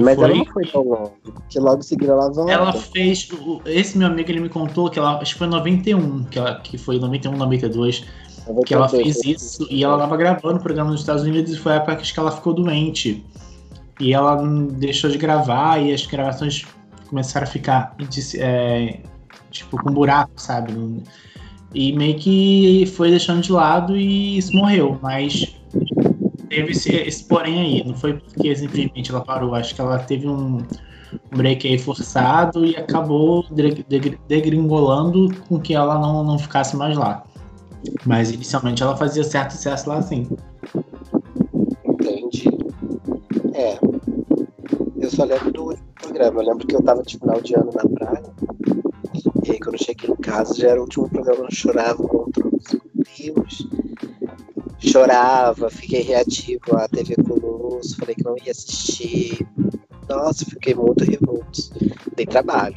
[0.00, 0.24] Mas foi...
[0.24, 2.52] ela não foi tão longe, porque logo em seguida ela volta.
[2.52, 3.28] Ela fez.
[3.66, 5.18] Esse meu amigo ele me contou que ela.
[5.18, 8.04] Acho que foi em 91, que, ela, que foi 91, 92
[8.66, 11.72] que ela fez isso e ela estava gravando o programa nos Estados Unidos e foi
[11.72, 13.24] a época que ela ficou doente.
[14.00, 14.36] E ela
[14.72, 16.66] deixou de gravar e as gravações
[17.08, 17.96] começaram a ficar
[18.36, 19.00] é,
[19.50, 20.74] tipo com buraco, sabe?
[21.72, 24.98] E meio que foi deixando de lado e isso morreu.
[25.00, 25.54] Mas
[26.54, 27.84] teve esse, esse porém aí.
[27.84, 29.54] Não foi porque simplesmente ela parou.
[29.54, 30.58] Acho que ela teve um,
[31.34, 33.44] break aí forçado e acabou
[34.28, 37.24] degringolando com que ela não, não ficasse mais lá.
[38.04, 40.26] Mas inicialmente ela fazia certo sucesso lá sim.
[41.84, 42.48] Entendi.
[43.52, 43.78] É.
[44.96, 46.40] Eu só lembro do programa.
[46.40, 48.22] Eu lembro que eu tava de final de ano na praia.
[49.44, 52.43] E aí quando eu cheguei em casa já era o último programa, eu chorava contra.
[54.84, 59.46] Chorava, fiquei reativo à TV Colosso, falei que não ia assistir.
[60.08, 61.62] Nossa, fiquei muito revolto.
[62.14, 62.76] Dei trabalho.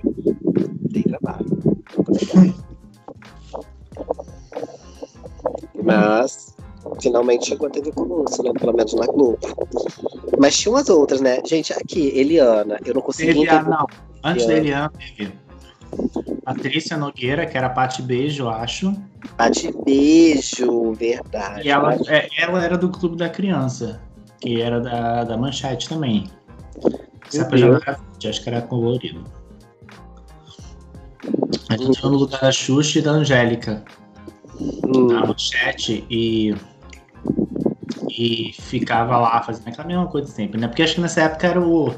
[0.89, 1.45] Dei trabalho.
[5.83, 6.55] Mas
[7.01, 8.51] finalmente chegou a TV Colosso, né?
[8.57, 9.39] Pelo menos na Globo.
[10.39, 11.41] Mas tinha umas outras, né?
[11.45, 13.69] Gente, aqui, Eliana, eu não consegui teve entender.
[13.69, 13.85] não.
[14.23, 15.33] Antes da Eliana, teve
[16.43, 18.93] Patrícia Nogueira, que era Pati Beijo, acho.
[19.35, 21.67] Pati Beijo, verdade.
[21.67, 24.01] E ela, é, ela era do Clube da Criança,
[24.39, 26.29] que era da, da Manchete também.
[27.39, 29.23] Apresentava, acho que era colorido.
[31.69, 32.11] A gente uhum.
[32.11, 33.83] no lugar da Xuxa e da Angélica
[34.59, 35.07] hum.
[35.07, 36.55] na manchete e
[38.09, 40.67] e ficava lá fazendo aquela mesma coisa sempre, né?
[40.67, 41.93] Porque acho que nessa época era o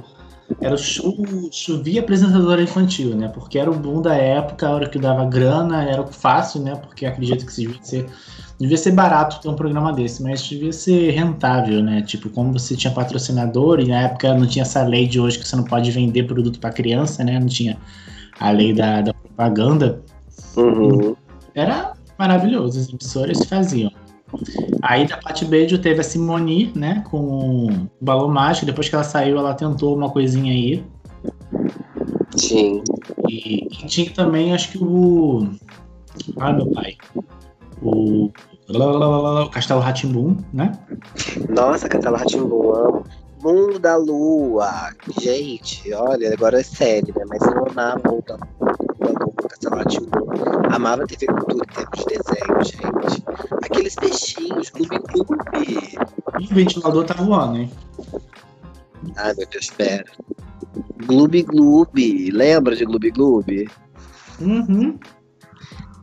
[0.62, 1.16] era o show,
[1.52, 3.28] chovia apresentadora infantil, né?
[3.28, 6.76] Porque era o boom da época, a hora que dava grana, era fácil, né?
[6.76, 8.10] Porque acredito que devia ser
[8.60, 12.02] devia ser barato ter um programa desse, mas devia ser rentável, né?
[12.02, 15.48] Tipo, como você tinha patrocinador e na época não tinha essa lei de hoje que
[15.48, 17.40] você não pode vender produto para criança, né?
[17.40, 17.78] Não tinha
[18.38, 20.02] a lei da, da propaganda.
[20.58, 21.16] Uhum.
[21.56, 23.92] Era maravilhoso, as emissoras faziam.
[24.82, 28.66] Aí da Pati Beijo teve a Simone, né, com o Balão Mágico.
[28.66, 30.84] Depois que ela saiu, ela tentou uma coisinha aí.
[32.36, 32.84] Sim.
[33.28, 35.50] E, e tinha também, acho que o.
[36.40, 36.96] Ai, meu pai.
[37.82, 38.32] O.
[38.72, 40.72] O Castelo Ratimbum, né?
[41.50, 43.04] Nossa, Castelo Ratimbum, amo.
[43.42, 44.92] Mundo da Lua.
[45.20, 47.26] Gente, olha, agora é sério, né?
[47.28, 50.30] Mas eu amava o Mundo da Lua, Castelo Ratimbum.
[50.72, 52.59] Amava TV Cultura em termos de desenho.
[53.80, 55.98] Aqueles peixinhos, Clube Clube.
[56.52, 57.72] O ventilador tá voando, hein?
[59.16, 60.04] Ai, meu Deus, espera.
[61.06, 62.30] Gloob Gloob.
[62.32, 63.70] Lembra de Gloob Gloob?
[64.42, 65.00] Uhum.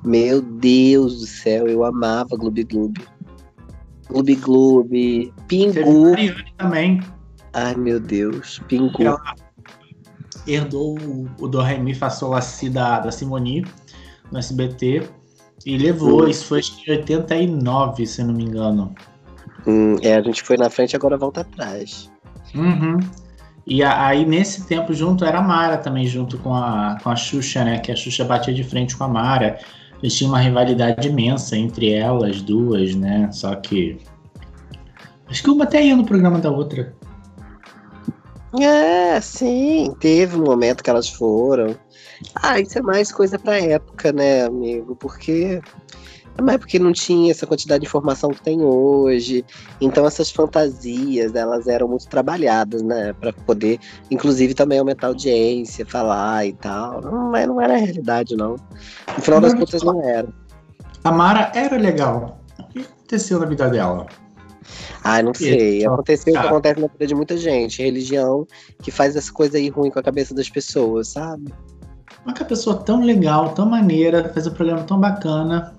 [0.03, 3.07] Meu Deus do céu, eu amava Gloob Gloob.
[4.09, 5.35] Gloob Gloob.
[5.47, 6.15] Pingu.
[6.57, 7.03] também.
[7.53, 8.59] Ai, meu Deus.
[8.69, 9.03] Pingu.
[9.03, 9.21] Ela
[10.47, 10.97] herdou
[11.39, 13.67] o Do Re Mi Fa Sol La Si da, da Simone
[14.33, 15.07] no SBT
[15.67, 16.29] e levou.
[16.29, 18.95] Isso foi em 89, se não me engano.
[19.67, 22.11] Hum, é, a gente foi na frente agora volta atrás.
[22.55, 23.01] Uhum.
[23.67, 27.65] E aí, nesse tempo, junto era a Mara também, junto com a, com a Xuxa,
[27.65, 27.81] né?
[27.81, 29.59] Que a Xuxa batia de frente com a Mara.
[30.01, 33.29] Eles tinham uma rivalidade imensa entre elas duas, né?
[33.33, 33.99] Só que.
[35.29, 36.95] Acho que uma até ia no programa da outra.
[38.61, 41.75] É, sim, teve um momento que elas foram.
[42.35, 44.97] Ah, isso é mais coisa pra época, né, amigo?
[44.97, 45.61] Porque
[46.43, 49.45] mas porque não tinha essa quantidade de informação que tem hoje.
[49.81, 53.15] Então essas fantasias, elas eram muito trabalhadas, né?
[53.15, 53.79] Para poder,
[54.11, 57.01] inclusive, também aumentar a audiência, falar e tal.
[57.01, 58.57] Não, mas não era a realidade, não.
[59.17, 60.29] No final das contas, não era.
[61.05, 62.39] A Mara era legal.
[62.59, 64.07] O que aconteceu na vida dela?
[65.03, 65.87] Ah, não sei.
[65.87, 67.83] Aconteceu o que acontece na vida de muita gente.
[67.83, 68.47] Religião
[68.83, 71.53] que faz essa coisa aí ruim com a cabeça das pessoas, sabe?
[72.27, 75.73] Uma que a pessoa tão legal, tão maneira, faz um programa tão bacana,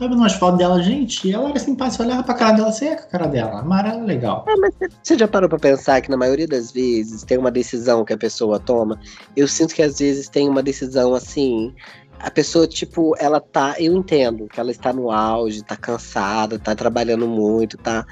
[0.00, 2.96] vi umas fotos dela, gente, ela era simpática, olhava pra cara dela, você é a
[2.96, 3.60] cara dela.
[3.60, 4.44] A Mara era legal.
[4.48, 8.04] É, mas você já parou pra pensar que na maioria das vezes tem uma decisão
[8.04, 8.98] que a pessoa toma?
[9.36, 11.72] Eu sinto que às vezes tem uma decisão assim.
[12.18, 13.76] A pessoa, tipo, ela tá.
[13.78, 18.04] Eu entendo que ela está no auge, tá cansada, tá trabalhando muito, tá.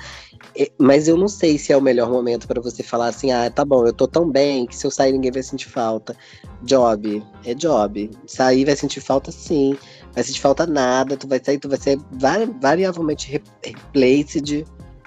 [0.78, 3.64] Mas eu não sei se é o melhor momento para você falar assim: ah, tá
[3.64, 6.16] bom, eu tô tão bem que se eu sair ninguém vai sentir falta.
[6.62, 8.10] Job, é job.
[8.26, 9.76] Sair vai sentir falta sim
[10.14, 14.64] vai sentir falta nada, tu vai sair, tu vai ser vari, variavelmente replaced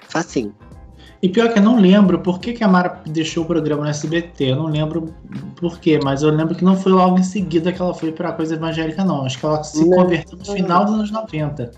[0.08, 0.54] facinho.
[1.22, 3.88] E pior que eu não lembro por que, que a Mara deixou o programa no
[3.88, 4.50] SBT.
[4.50, 5.14] Eu não lembro
[5.56, 8.32] por quê, mas eu lembro que não foi logo em seguida que ela foi pra
[8.32, 9.24] coisa evangélica, não.
[9.24, 10.02] Acho que ela se não.
[10.02, 11.70] converteu no final dos anos 90.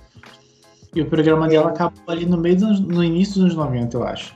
[0.96, 4.02] E o programa dela acabou ali no meio dos, no início dos anos 90, eu
[4.02, 4.35] acho.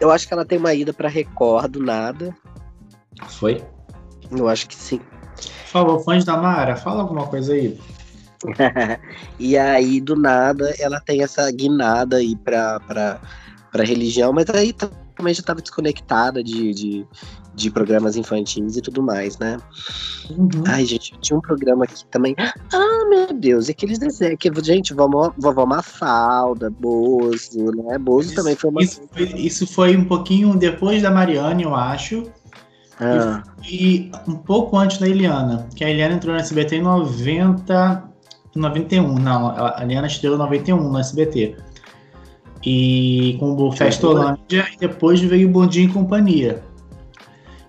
[0.00, 2.34] Eu acho que ela tem uma ida pra Record do nada.
[3.28, 3.62] Foi?
[4.30, 5.00] Eu acho que sim.
[5.36, 7.78] Por favor, fãs da Mara, fala alguma coisa aí.
[9.38, 13.20] e aí, do nada, ela tem essa guinada aí pra, pra,
[13.70, 17.06] pra religião, mas aí também já estava desconectada de, de,
[17.54, 19.58] de, programas infantis e tudo mais, né?
[20.30, 20.48] Uhum.
[20.66, 22.34] Ai, gente, tinha um programa aqui também.
[22.38, 27.98] Ah, meu Deus, e aqueles desenhos que, gente, vovó, vovó Mafalda, Bozo, né?
[27.98, 28.82] Bozo isso, também foi uma.
[28.82, 32.30] Isso foi, isso foi um pouquinho depois da Mariane, eu acho.
[33.00, 33.42] Ah.
[33.64, 38.10] E, e um pouco antes da Eliana, que a Eliana entrou no SBT em 90.
[38.54, 41.56] 91, não, a Liana estreou em 91 no SBT.
[42.64, 46.62] E com o Festolândia, e depois veio o Bondinho e Companhia.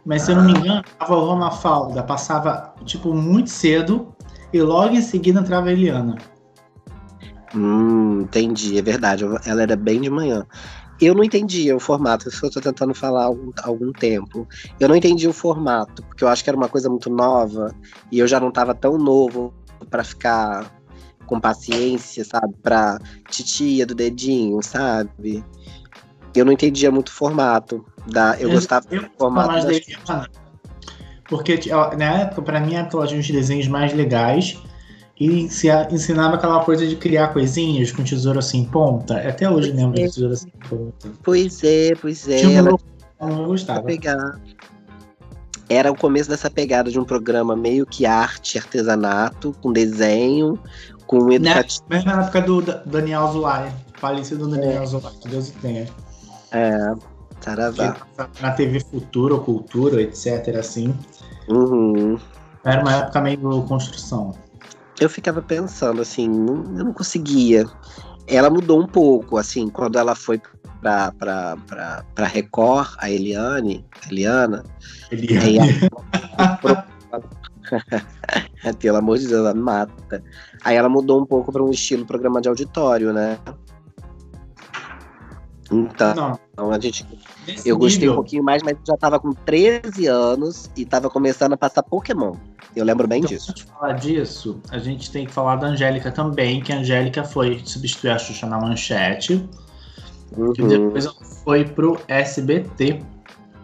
[0.05, 4.13] Mas se eu não me engano, a vovó Mafalda passava, tipo, muito cedo
[4.51, 6.17] e logo em seguida entrava a Eliana.
[7.55, 9.23] Hum, entendi, é verdade.
[9.45, 10.45] Ela era bem de manhã.
[10.99, 14.47] Eu não entendia o formato, isso eu tô tentando falar há algum, algum tempo.
[14.79, 17.73] Eu não entendi o formato, porque eu acho que era uma coisa muito nova
[18.11, 19.53] e eu já não tava tão novo
[19.89, 20.71] para ficar
[21.25, 22.53] com paciência, sabe?
[22.61, 25.43] Pra titia do dedinho, sabe?
[26.35, 27.85] Eu não entendia muito o formato.
[28.07, 29.67] Da, eu, eu gostava eu do formato.
[29.67, 30.29] Das...
[31.25, 31.59] porque
[31.97, 34.61] na época, pra mim, ela tinha uns desenhos mais legais
[35.19, 39.17] e se ensinava aquela coisa de criar coisinhas com tesouro assim ponta.
[39.17, 40.03] Até hoje pois lembro é.
[40.03, 41.11] de tesouro assim ponta.
[41.23, 42.37] Pois é, pois é.
[42.37, 42.77] Tinha ela...
[43.21, 43.83] não gostava.
[43.83, 44.39] Pegar
[45.69, 50.59] era o começo dessa pegada de um programa meio que arte, artesanato, com desenho,
[51.07, 51.85] com educativo.
[51.89, 51.95] Né?
[51.97, 54.85] Mesmo na época do Daniel Zulay, falecido Daniel é.
[54.85, 55.87] Zulay, que Deus o tenha.
[56.51, 56.93] É,
[57.43, 57.97] saravá.
[58.41, 60.95] Na TV Futuro, Cultura, etc, assim.
[61.49, 62.17] Uhum.
[62.63, 64.33] Era uma época meio construção.
[64.99, 67.65] Eu ficava pensando, assim, eu não conseguia.
[68.27, 70.41] Ela mudou um pouco, assim, quando ela foi
[70.79, 74.63] pra, pra, pra, pra Record, a Eliane, Eliana.
[75.11, 75.89] Eliane.
[78.79, 80.23] Pelo amor de Deus, ela mata.
[80.63, 83.37] Aí ela mudou um pouco para um estilo programa de auditório, né?
[85.71, 86.39] Então, Não.
[86.57, 87.05] A gente.
[87.47, 88.13] Nesse eu gostei nível.
[88.13, 92.35] um pouquinho mais, mas já tava com 13 anos e tava começando a passar Pokémon.
[92.75, 93.51] Eu lembro bem então, disso.
[93.51, 97.23] Antes de falar disso, a gente tem que falar da Angélica também, que a Angélica
[97.23, 99.47] foi substituir a Xuxa na manchete.
[100.37, 100.53] Uhum.
[100.57, 103.01] E depois ela foi pro SBT.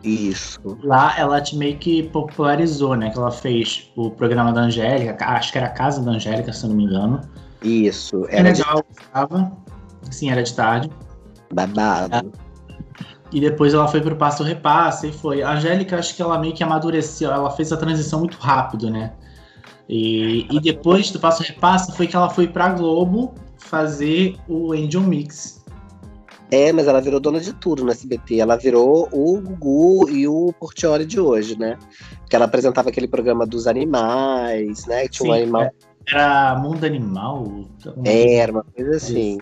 [0.03, 0.59] Isso.
[0.83, 3.09] Lá ela te meio que popularizou, né?
[3.09, 6.63] Que ela fez o programa da Angélica, acho que era a Casa da Angélica, se
[6.63, 7.21] eu não me engano.
[7.61, 8.25] Isso.
[8.29, 8.83] Era legal,
[10.01, 10.15] de...
[10.15, 10.89] Sim, era de tarde.
[11.53, 12.31] Babado.
[13.31, 15.43] E depois ela foi pro Passo Repassa e foi.
[15.43, 19.13] A Angélica, acho que ela meio que amadureceu, ela fez a transição muito rápido, né?
[19.87, 25.01] E, e depois do Passo Repassa foi que ela foi pra Globo fazer o Angel
[25.01, 25.59] Mix.
[26.51, 28.39] É, mas ela virou dona de tudo no SBT.
[28.39, 31.77] Ela virou o Gugu e o Portioli de hoje, né?
[32.21, 35.03] Porque ela apresentava aquele programa dos animais, né?
[35.03, 35.71] Que tinha Sim, um animal.
[36.07, 37.65] Era Mundo Animal?
[38.03, 39.37] É, era uma coisa assim.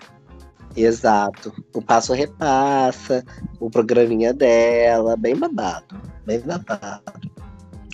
[0.82, 1.52] Exato.
[1.74, 3.24] O Passo Repassa,
[3.58, 6.00] o programinha dela, bem babado.
[6.26, 7.02] Bem babado.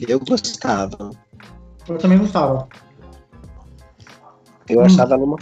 [0.06, 1.10] Eu gostava.
[1.88, 2.68] Eu também gostava.
[4.68, 4.84] Eu Hum.
[4.84, 5.38] achava ela uma.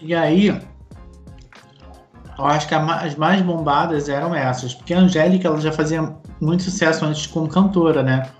[0.00, 0.48] E aí,
[2.38, 6.62] eu acho que as mais bombadas eram essas, porque a Angélica ela já fazia muito
[6.62, 8.30] sucesso antes como cantora, né?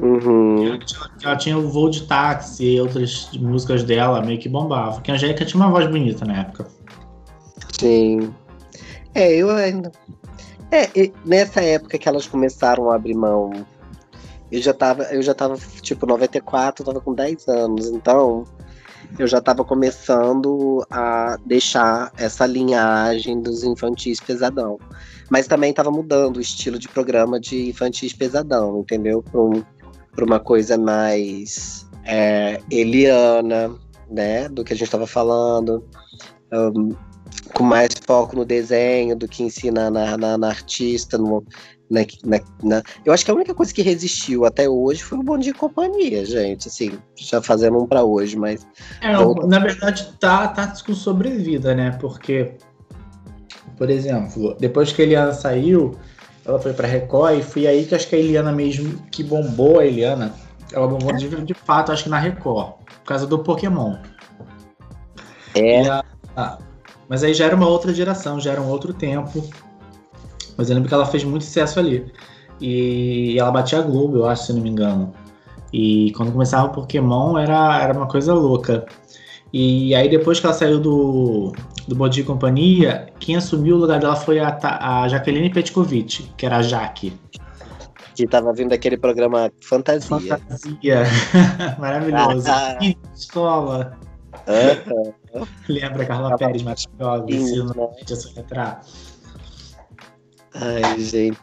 [0.00, 0.78] Uhum.
[1.22, 4.94] Ela tinha o voo de táxi e outras músicas dela meio que bombavam.
[4.94, 6.66] Porque a Angélica tinha uma voz bonita na época.
[7.78, 8.32] Sim.
[9.14, 9.90] É, eu ainda.
[10.70, 10.88] É,
[11.24, 13.50] nessa época que elas começaram a abrir mão,
[14.52, 18.44] eu já tava, eu já tava, tipo, 94, eu tava com 10 anos, então
[19.18, 24.78] eu já tava começando a deixar essa linhagem dos infantis pesadão.
[25.30, 29.22] Mas também tava mudando o estilo de programa de infantis pesadão, entendeu?
[29.22, 29.62] Pra, um-
[30.18, 33.70] pra uma coisa mais é, Eliana,
[34.10, 34.48] né?
[34.48, 35.84] Do que a gente tava falando.
[36.52, 36.90] Ahn,
[37.54, 41.16] com mais foco no desenho do que ensina na, na, na artista.
[41.16, 41.44] No,
[41.88, 45.22] na, na- na- Eu acho que a única coisa que resistiu até hoje foi o
[45.22, 46.66] Bom Dia e Companhia, gente.
[46.66, 48.66] Assim, já fazendo um pra hoje, mas.
[49.00, 49.12] É,
[49.46, 51.96] na verdade, tá, tá com sobrevida, né?
[52.00, 52.54] Porque,
[53.76, 55.94] por exemplo, depois que a Eliana saiu,
[56.48, 59.78] ela foi pra Record e foi aí que acho que a Eliana mesmo que bombou
[59.80, 60.32] a Eliana.
[60.72, 63.96] Ela bombou de, de fato, acho que na Record, por causa do Pokémon.
[65.54, 65.86] É.
[65.88, 66.04] A-
[66.36, 66.58] a-
[67.08, 69.44] mas aí já era uma outra geração, já era um outro tempo.
[70.56, 72.12] Mas eu lembro que ela fez muito sucesso ali.
[72.60, 75.12] E ela batia a Globo, eu acho, se não me engano.
[75.72, 78.86] E quando começava o Pokémon era, era uma coisa louca.
[79.52, 81.52] E aí depois que ela saiu do,
[81.88, 86.30] do Bom Dia e Companhia, quem assumiu o lugar dela foi a, a Jaqueline Petkovic,
[86.36, 87.18] que era a Jaque.
[88.14, 90.38] Que tava vindo aquele programa Fantasia.
[90.38, 91.04] Fantasia.
[91.78, 92.46] Maravilhoso.
[92.50, 92.78] Ah.
[93.14, 93.98] Escola.
[94.46, 95.14] Aham,
[95.68, 98.16] Lembra a Carla Tava Pérez maravilhosa, ensino né?
[98.16, 98.82] soletrar.
[100.54, 101.38] Ai, gente.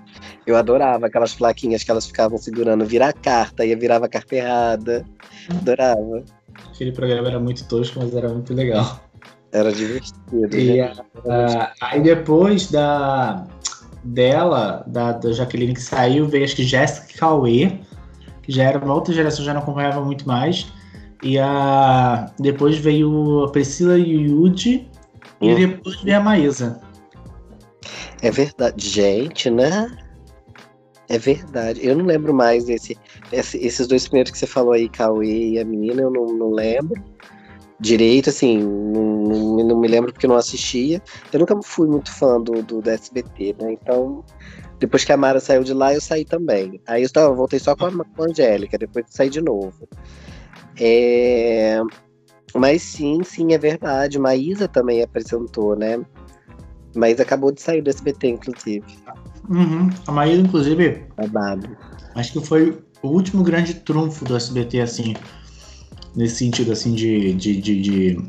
[0.45, 4.36] Eu adorava aquelas plaquinhas que elas ficavam segurando, virar a carta, e virava a carta
[4.36, 5.05] errada.
[5.49, 6.23] Adorava.
[6.71, 8.99] Aquele programa era muito tosco, mas era muito legal.
[9.55, 10.55] Era divertido.
[10.57, 10.93] E né?
[11.29, 13.47] ah, aí depois da
[14.03, 17.79] dela, da, da Jaqueline que saiu, veio acho que Jéssica Cauê,
[18.43, 20.67] que já era uma outra geração, já não acompanhava muito mais.
[21.23, 24.87] E a, depois veio a Priscila Yudi
[25.41, 25.55] e Hum.
[25.55, 26.81] depois veio a Maísa.
[28.21, 28.87] É verdade.
[28.87, 29.89] Gente, né?
[31.07, 31.79] É verdade.
[31.85, 32.97] Eu não lembro mais desse.
[33.31, 36.51] esse- esses dois primeiros que você falou aí, Cauê e a menina, eu não, não
[36.51, 37.01] lembro.
[37.79, 41.01] Direito, assim, não, não, me lembro porque não assistia.
[41.31, 43.73] Eu nunca fui muito fã do, do, do SBT, né?
[43.73, 44.23] Então,
[44.79, 46.79] depois que a Mara saiu de lá, eu saí também.
[46.88, 49.88] Aí eu tava, voltei só com a, com a Angélica, depois saí de novo.
[50.79, 51.81] É,
[52.53, 54.19] Mas sim, sim, é verdade.
[54.19, 55.99] Maísa também apresentou, né?
[56.95, 58.85] Mas acabou de sair do SBT, inclusive.
[59.49, 59.89] Uhum.
[60.07, 61.75] A Maísa, inclusive, Babado.
[62.15, 65.15] acho que foi o último grande trunfo do SBT, assim,
[66.15, 68.25] nesse sentido, assim, de, de, de, de,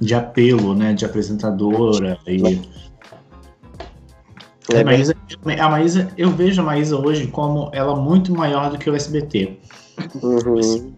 [0.00, 2.60] de apelo, né, de apresentadora e...
[4.72, 5.16] É A Maísa,
[5.58, 9.58] a Maísa, eu vejo a Maísa hoje como ela muito maior do que o SBT.
[10.22, 10.92] Uhum.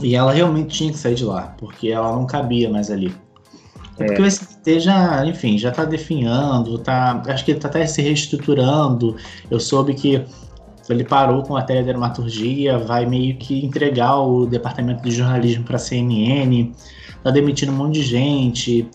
[0.00, 3.14] E ela realmente tinha que sair de lá, porque ela não cabia mais ali.
[3.98, 4.06] É É.
[4.06, 8.00] porque o SBT já, enfim, já tá definhando, tá, acho que ele tá até se
[8.00, 9.16] reestruturando.
[9.50, 10.24] Eu soube que
[10.88, 15.78] ele parou com a teledramaturgia, vai meio que entregar o departamento de jornalismo para a
[15.78, 16.72] CNN,
[17.22, 18.88] tá demitindo um monte de gente.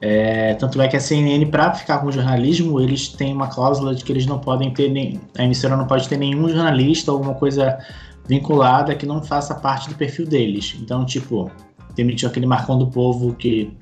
[0.00, 3.94] É, tanto é que a CNN, para ficar com o jornalismo, eles têm uma cláusula
[3.94, 5.20] de que eles não podem ter nem.
[5.36, 7.78] A emissora não pode ter nenhum jornalista ou alguma coisa
[8.28, 10.76] vinculada que não faça parte do perfil deles.
[10.80, 11.50] Então, tipo,
[11.96, 13.72] demitiu aquele Marcão do Povo que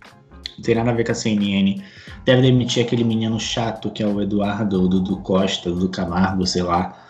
[0.56, 1.82] não tem nada a ver com a CNN.
[2.24, 6.62] Deve demitir aquele menino chato que é o Eduardo do, do Costa, do Camargo, sei
[6.62, 7.05] lá.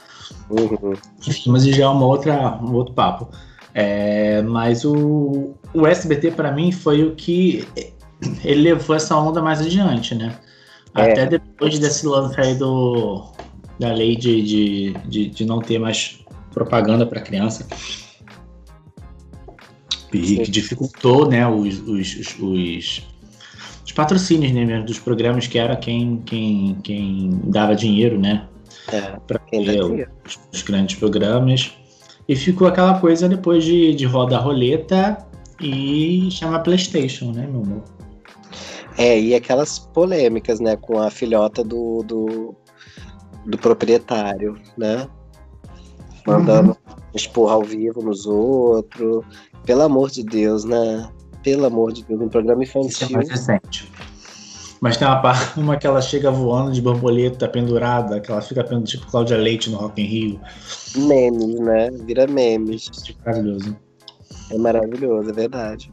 [0.51, 0.95] Uhum.
[1.47, 3.29] Mas já é uma outra, um outro papo.
[3.75, 7.67] É, mas o, o SBT, para mim, foi o que
[8.43, 10.35] ele levou essa onda mais adiante, né?
[10.95, 11.13] É.
[11.13, 13.23] Até depois desse lance aí do,
[13.79, 16.21] da lei de, de, de, de não ter mais
[16.53, 17.67] propaganda para criança.
[20.13, 23.03] E que dificultou né, os, os, os, os,
[23.85, 28.49] os patrocínios né, mesmo, dos programas que era quem, quem, quem dava dinheiro, né?
[28.93, 29.41] É, Para
[30.25, 31.73] os, os grandes programas.
[32.29, 35.19] E ficou aquela coisa depois de, de rodar a roleta
[35.61, 37.83] e chamar PlayStation, né, meu amor?
[38.99, 42.55] É, e aquelas polêmicas, né, com a filhota do, do,
[43.47, 45.09] do proprietário, né?
[46.27, 46.97] Mandando Uhum.
[47.15, 49.25] expor ao vivo nos outros.
[49.65, 51.09] Pelo amor de Deus, né?
[51.43, 53.11] Pelo amor de Deus, um programa Isso é infantil.
[53.17, 53.93] mais recente.
[54.89, 58.63] Mas tem uma, par- uma que ela chega voando de borboleta pendurada, que ela fica
[58.63, 60.41] pendurada tipo Cláudia Leite no Rock in Rio.
[60.97, 61.91] Memes, né?
[62.05, 62.91] Vira memes.
[63.25, 63.77] Maravilhoso.
[64.51, 65.93] É maravilhoso, é verdade.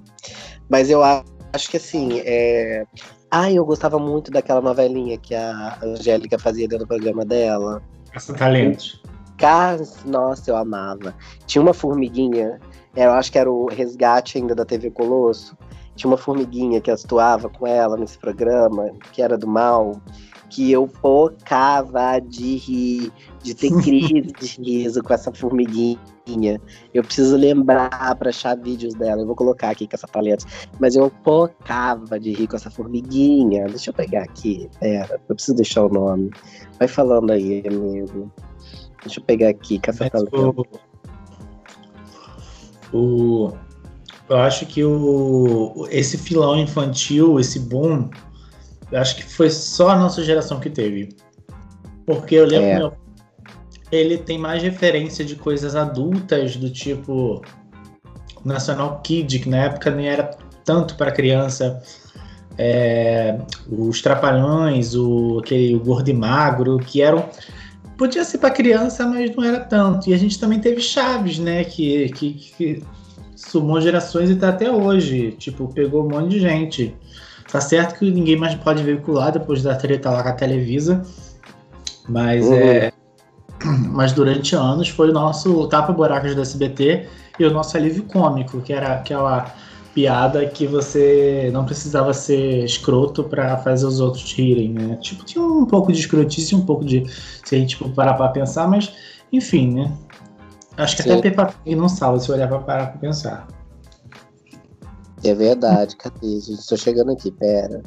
[0.70, 2.86] Mas eu acho que assim, é...
[3.32, 7.82] Ai, eu gostava muito daquela novelinha que a Angélica fazia dentro do programa dela.
[8.12, 9.02] Caça Talentos.
[9.38, 10.04] Cas...
[10.06, 11.16] Nossa, eu amava.
[11.48, 12.60] Tinha uma formiguinha,
[12.96, 15.58] eu acho que era o resgate ainda da TV Colosso.
[15.96, 20.02] Tinha uma formiguinha que atuava com ela nesse programa, que era do mal,
[20.50, 26.62] que eu focava de rir, de ter crise de riso com essa formiguinha.
[26.94, 29.22] Eu preciso lembrar para achar vídeos dela.
[29.22, 30.46] Eu vou colocar aqui com essa paleta.
[30.80, 33.66] Mas eu focava de rir com essa formiguinha.
[33.66, 34.70] Deixa eu pegar aqui.
[34.80, 36.30] Pera, eu preciso deixar o nome.
[36.78, 38.32] Vai falando aí, amigo.
[39.04, 40.66] Deixa eu pegar aqui, Caça Talento.
[42.94, 43.54] O, o,
[44.34, 48.10] eu acho que o, esse filão infantil, esse boom,
[48.92, 51.16] eu acho que foi só a nossa geração que teve.
[52.06, 52.78] Porque eu lembro, é.
[52.80, 52.94] meu,
[53.92, 57.42] ele tem mais referência de coisas adultas, do tipo
[58.44, 61.82] National Kid, que na época nem era tanto para criança.
[62.58, 63.38] É,
[63.70, 67.30] os Trapalhões, o, aquele, o Gordo e Magro, que eram.
[67.98, 70.10] Podia ser para criança, mas não era tanto.
[70.10, 71.64] E a gente também teve Chaves, né?
[71.64, 72.84] Que, que, que
[73.54, 75.36] sumou gerações e tá até hoje.
[75.38, 76.96] Tipo, pegou um monte de gente.
[77.52, 81.06] Tá certo que ninguém mais pode veicular depois da treta lá com a Televisa.
[82.10, 82.56] Mas uhum.
[82.56, 82.92] é.
[83.92, 87.08] Mas durante anos foi o nosso tapa-buracos do SBT
[87.40, 89.54] e o nosso alívio cômico, que era aquela
[89.94, 94.98] piada que você não precisava ser escroto para fazer os outros rirem, né?
[95.00, 97.06] Tipo, tinha um pouco de escrotice, um pouco de.
[97.46, 98.92] Se a gente tipo, parar pra pensar, mas
[99.32, 99.92] enfim, né?
[100.78, 101.12] Acho que Sim.
[101.12, 103.48] até Peppa Pig não salva se olhar pra parar pra pensar.
[105.24, 106.60] É verdade, cadê, gente?
[106.60, 107.82] Estou chegando aqui, pera.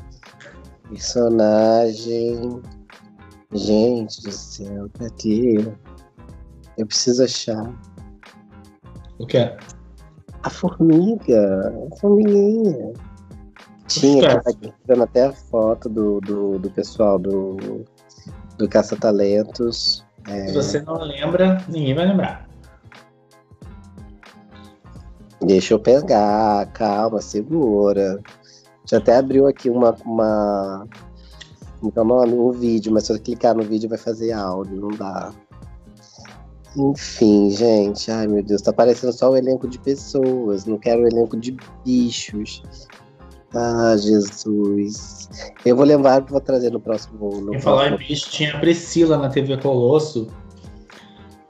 [0.88, 2.62] Personagem.
[3.52, 5.72] Gente do céu, cadê?
[6.78, 7.72] Eu preciso achar.
[9.18, 9.56] O que é?
[10.42, 11.72] A formiga.
[11.92, 12.92] A formiguinha.
[13.86, 17.84] Tinha, aqui tirando até a foto do, do, do pessoal do,
[18.58, 20.04] do Caça-Talentos.
[20.28, 20.48] É...
[20.48, 22.45] Se você não lembra, ninguém vai lembrar.
[25.46, 28.20] Deixa eu pegar, calma, segura.
[28.84, 29.94] Já até abriu aqui uma.
[30.04, 30.86] uma
[31.82, 35.32] então, nome, um vídeo, mas se eu clicar no vídeo vai fazer áudio, não dá.
[36.76, 41.06] Enfim, gente, ai meu Deus, tá parecendo só o elenco de pessoas, não quero o
[41.06, 42.88] elenco de bichos.
[43.54, 45.28] Ah, Jesus.
[45.64, 47.40] Eu vou lembrar que vou trazer no próximo.
[47.40, 50.28] No em falar em bicho, tinha a Priscila na TV Colosso,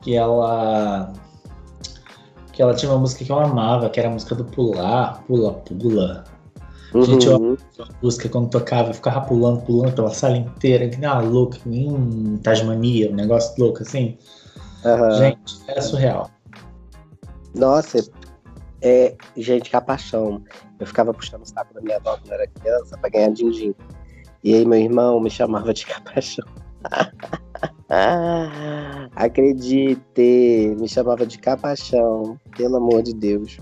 [0.03, 1.13] que ela
[2.57, 5.53] que ela tinha uma música que eu amava, que era a música do Pular, Pula
[5.53, 6.25] Pula.
[6.95, 7.03] Uhum.
[7.03, 11.11] Gente, eu a música quando tocava, eu ficava pulando, pulando pela sala inteira, que nem
[11.11, 14.17] uma louca, que nem um Tasmania, um negócio louco assim.
[14.87, 15.19] Uhum.
[15.19, 16.31] Gente, era surreal.
[17.55, 17.99] Nossa,
[18.81, 20.43] é, gente, capachão.
[20.81, 23.75] Eu ficava puxando o saco da minha avó quando era criança pra ganhar din-din.
[24.43, 26.47] E aí meu irmão me chamava de capachão.
[29.15, 33.59] Acredite, me chamava de capachão, pelo amor de Deus.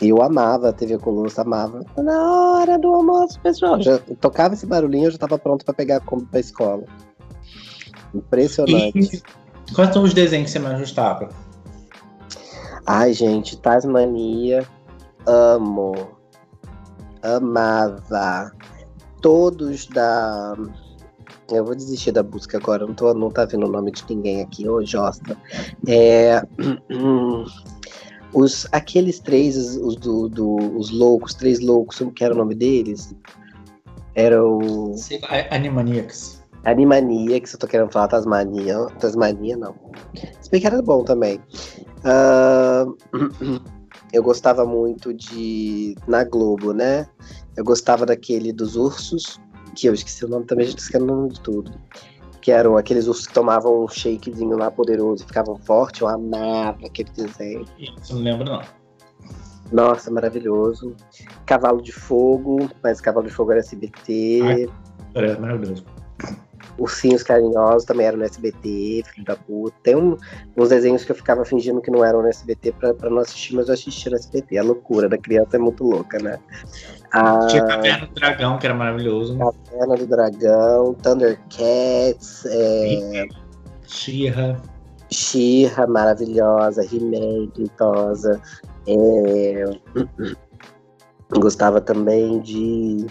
[0.00, 1.84] Eu amava a TV Colosso, amava.
[1.98, 3.80] Na hora do almoço, pessoal.
[3.82, 6.84] Já tocava esse barulhinho, eu já estava pronto para pegar a Kombi pra escola.
[8.14, 9.22] Impressionante.
[9.70, 11.28] E quais são os desenhos que você mais gostava?
[12.86, 14.66] Ai, gente, Tasmania,
[15.26, 15.94] amo.
[17.22, 18.52] Amava.
[19.20, 20.56] Todos da
[21.50, 24.42] eu vou desistir da busca agora, não, tô, não tá vendo o nome de ninguém
[24.42, 25.36] aqui, ô Josta.
[25.86, 26.42] É,
[28.32, 32.54] os, aqueles três, os, do, do, os loucos, três loucos, como que era o nome
[32.54, 33.14] deles?
[34.14, 34.94] Era o.
[35.50, 36.42] Animaniacs.
[36.64, 38.86] Animaniacs, eu tô querendo falar Tasmania.
[38.98, 39.74] Tasmania, não.
[40.40, 41.40] Se bem que era bom também.
[42.04, 42.96] Uh,
[44.12, 45.94] eu gostava muito de.
[46.06, 47.06] Na Globo, né?
[47.56, 49.40] Eu gostava daquele dos ursos
[49.74, 51.72] que eu esqueci o nome também, já esqueci o nome de tudo.
[52.40, 56.00] Que eram aqueles ursos que tomavam um shakezinho lá poderoso e ficavam fortes.
[56.00, 57.64] Eu amava aquele desenho.
[57.78, 58.62] Isso, não lembro não.
[59.70, 60.96] Nossa, maravilhoso.
[61.46, 64.40] Cavalo de Fogo, mas Cavalo de Fogo era SBT.
[64.42, 64.66] Ai,
[65.14, 65.84] é maravilhoso.
[66.80, 69.76] Ursinhos Carinhosos também eram no SBT, filho da puta.
[69.82, 70.16] Tem um,
[70.56, 73.54] uns desenhos que eu ficava fingindo que não eram no SBT pra, pra não assistir,
[73.54, 74.56] mas eu assistia no SBT.
[74.56, 76.38] A loucura da criança é muito louca, né?
[77.12, 77.46] A...
[77.48, 79.38] Tinha Caverna do Dragão, que era maravilhoso.
[79.38, 83.28] Caverna do Dragão, Thundercats, é...
[83.86, 84.56] She-Ra.
[85.12, 88.40] She-Ra, maravilhosa, He-Man, pintosa.
[88.86, 89.64] É...
[91.38, 93.06] Gostava também de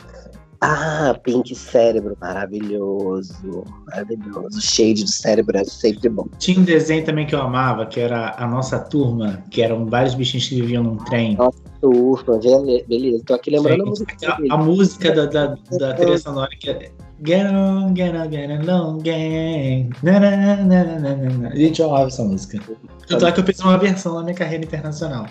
[0.61, 3.63] Ah, Pink Cérebro, maravilhoso.
[3.87, 4.61] Maravilhoso.
[4.61, 6.27] Shade do cérebro é sempre bom.
[6.37, 10.15] Tinha um desenho também que eu amava, que era a nossa turma, que eram vários
[10.15, 11.37] bichinhos que viviam num trem.
[11.37, 12.39] Nossa turma,
[12.87, 13.23] beleza.
[13.25, 14.37] Tô aqui lembrando Gente, a música.
[14.49, 16.91] A, a música da, da, da trilha sonora que é.
[17.25, 19.89] Get on, get on, get on, gang.
[20.03, 22.59] Na, na, na, na, na, Gente, eu amo essa música.
[23.07, 25.25] Tanto é que eu fiz uma versão na minha carreira internacional.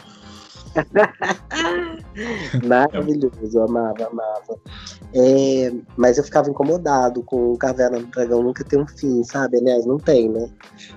[2.67, 4.61] Maravilhoso, amava, amava.
[5.15, 9.59] É, mas eu ficava incomodado com o Caverna do Dragão nunca ter um fim, sabe?
[9.59, 10.51] Aliás, não tem, né?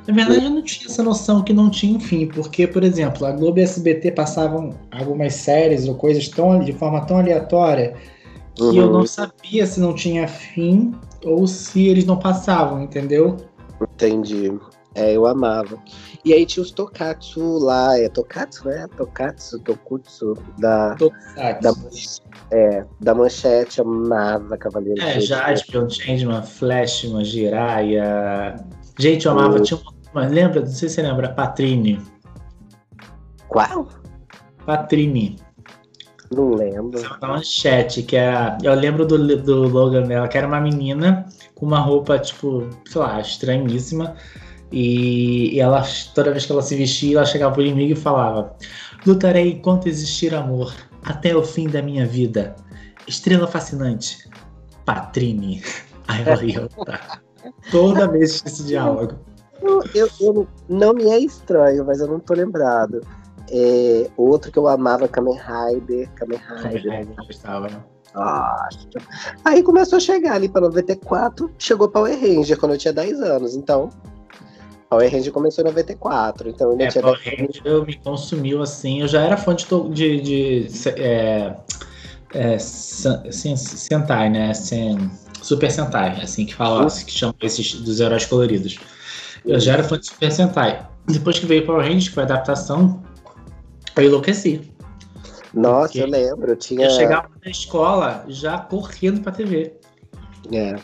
[0.07, 3.25] Na verdade, eu não tinha essa noção que não tinha um fim, porque, por exemplo,
[3.25, 7.95] a Globo e a SBT passavam algumas séries ou coisas tão, de forma tão aleatória
[8.55, 8.75] que uhum.
[8.75, 13.37] eu não sabia se não tinha fim ou se eles não passavam, entendeu?
[13.81, 14.51] Entendi.
[14.93, 15.77] É, eu amava.
[16.25, 18.87] E aí tinha os Tokatsu lá, é Tokatsu, né?
[18.97, 20.95] Tokatsu, Tokutsu, da.
[20.95, 21.73] Da,
[22.51, 25.01] é, da manchete, amava Cavaleiro.
[25.01, 28.55] É, Jaspion, Changeman, Flashman, Jiraiya.
[28.99, 29.59] Gente, eu amava.
[29.61, 29.79] Tinha
[30.13, 30.27] uma.
[30.27, 30.59] Lembra?
[30.59, 32.01] Não sei se você lembra, Patrine.
[33.47, 33.87] Qual?
[34.65, 35.37] Patrine.
[36.35, 37.01] Não lembro.
[37.19, 38.57] Da manchete, que era.
[38.61, 41.25] Eu lembro do, do Logan dela, que era uma menina
[41.55, 44.15] com uma roupa, tipo, sei lá, estranhíssima
[44.71, 45.83] e, ela,
[46.15, 48.55] toda vez que ela se vestia, ela chegava pro inimigo e falava:
[49.05, 52.55] Lutarei enquanto existir amor, até o fim da minha vida.
[53.07, 54.29] Estrela fascinante,
[54.85, 55.61] Patrine.
[56.07, 57.21] Aí ela ia lutar.
[57.71, 59.15] Toda vez esse diálogo.
[59.61, 63.01] Eu, eu, eu, não me é estranho, mas eu não tô lembrado.
[63.51, 66.09] É, outro que eu amava, Kamen Rider.
[66.11, 66.83] Kamen Rider.
[66.83, 67.83] Kamen Rider gostava, né?
[68.15, 68.87] Nossa.
[69.45, 73.55] Aí começou a chegar ali para 94, chegou Power Ranger quando eu tinha 10 anos,
[73.55, 73.89] então
[74.91, 77.01] Power Ranger começou em 94, então ainda é, tinha.
[77.01, 78.99] Power Ranger me consumiu assim.
[78.99, 79.65] Eu já era fã de.
[79.89, 80.21] de,
[80.67, 81.55] de é,
[82.33, 84.51] é, assim, Sentai, né?
[85.41, 88.79] Super Sentai, assim que fala, que chama esses dos heróis coloridos.
[89.45, 90.85] Eu já era fã de Super Sentai.
[91.07, 93.01] Depois que veio Power Ranger, que foi a adaptação,
[93.95, 94.73] eu enlouqueci.
[95.53, 96.51] Nossa, eu lembro.
[96.51, 96.87] Eu, tinha...
[96.87, 99.73] eu chegava na escola já correndo pra TV.
[100.51, 100.75] É.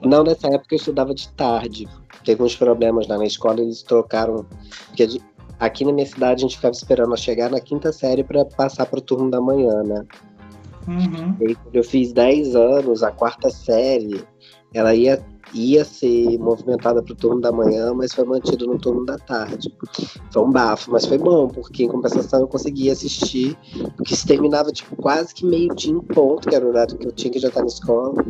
[0.00, 1.86] Não, nessa época eu estudava de tarde
[2.24, 4.46] teve uns problemas lá na escola, eles trocaram.
[4.86, 5.20] Porque
[5.58, 8.98] aqui na minha cidade a gente ficava esperando chegar na quinta série para passar para
[8.98, 10.04] o turno da manhã, né?
[10.88, 11.36] Uhum.
[11.40, 14.24] E quando eu fiz 10 anos, a quarta série,
[14.72, 19.04] ela ia ia ser movimentada para o turno da manhã, mas foi mantido no turno
[19.04, 19.72] da tarde.
[20.30, 23.56] Foi um bafo, mas foi bom, porque em compensação eu conseguia assistir,
[23.96, 27.12] porque se terminava tipo, quase que meio-dia em ponto, que era o horário que eu
[27.12, 28.24] tinha que já estar na escola.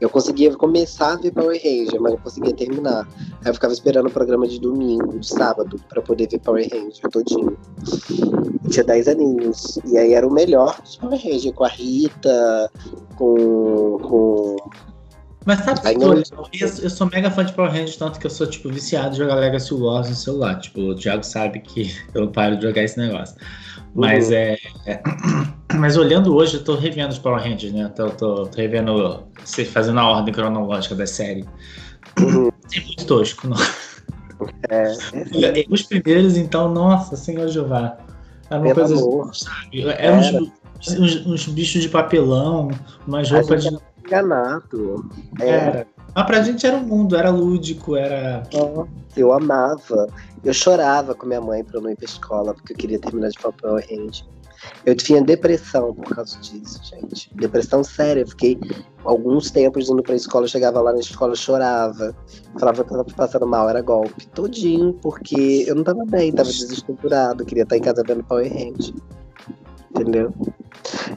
[0.00, 3.08] Eu conseguia começar a ver Power Ranger, mas não conseguia terminar.
[3.44, 7.10] Aí eu ficava esperando o programa de domingo, de sábado, para poder ver Power Ranger
[7.10, 7.56] todinho.
[8.64, 9.78] Eu tinha 10 aninhos.
[9.86, 12.70] E aí era o melhor dos Power Ranger, com a Rita,
[13.16, 14.56] com, com
[15.46, 16.22] mas sabe que eu, eu,
[16.82, 19.36] eu, sou mega fã de Power Rangers, tanto que eu sou, tipo, viciado em jogar
[19.36, 20.58] Legacy Wars no celular.
[20.58, 23.36] Tipo, o Thiago sabe que eu paro de jogar esse negócio.
[23.94, 24.34] Mas uhum.
[24.34, 25.02] é, é,
[25.78, 27.88] Mas olhando hoje, eu tô revendo os Power Rangers, né?
[27.94, 29.24] Tô, tô, tô revendo,
[29.70, 31.44] fazendo a ordem cronológica da série.
[32.18, 32.50] Uhum.
[32.74, 33.56] É muito tosco, não.
[34.68, 37.96] É, é Os primeiros, então, nossa, Senhor Jeová.
[38.50, 39.34] Era uma Pelo coisa, amor.
[39.36, 39.82] sabe?
[39.82, 42.68] Eram uns, uns, uns, bichos de papelão,
[43.06, 45.08] umas roupas de enganato.
[45.40, 45.48] É.
[45.48, 45.86] Era.
[46.14, 48.42] Mas pra gente era um mundo, era lúdico, era.
[49.16, 50.08] Eu amava.
[50.42, 53.28] Eu chorava com minha mãe pra eu não ir pra escola, porque eu queria terminar
[53.28, 54.24] de Power Ranger.
[54.84, 57.30] Eu tinha depressão por causa disso, gente.
[57.34, 58.22] Depressão séria.
[58.22, 58.58] Eu fiquei
[59.04, 62.14] alguns tempos indo pra escola, eu chegava lá na escola, chorava.
[62.58, 64.26] Falava que eu tava passando mal, era golpe.
[64.28, 68.94] Todinho, porque eu não tava bem, tava desestruturado, queria estar em casa vendo Power Ranger.
[69.96, 70.32] Entendeu?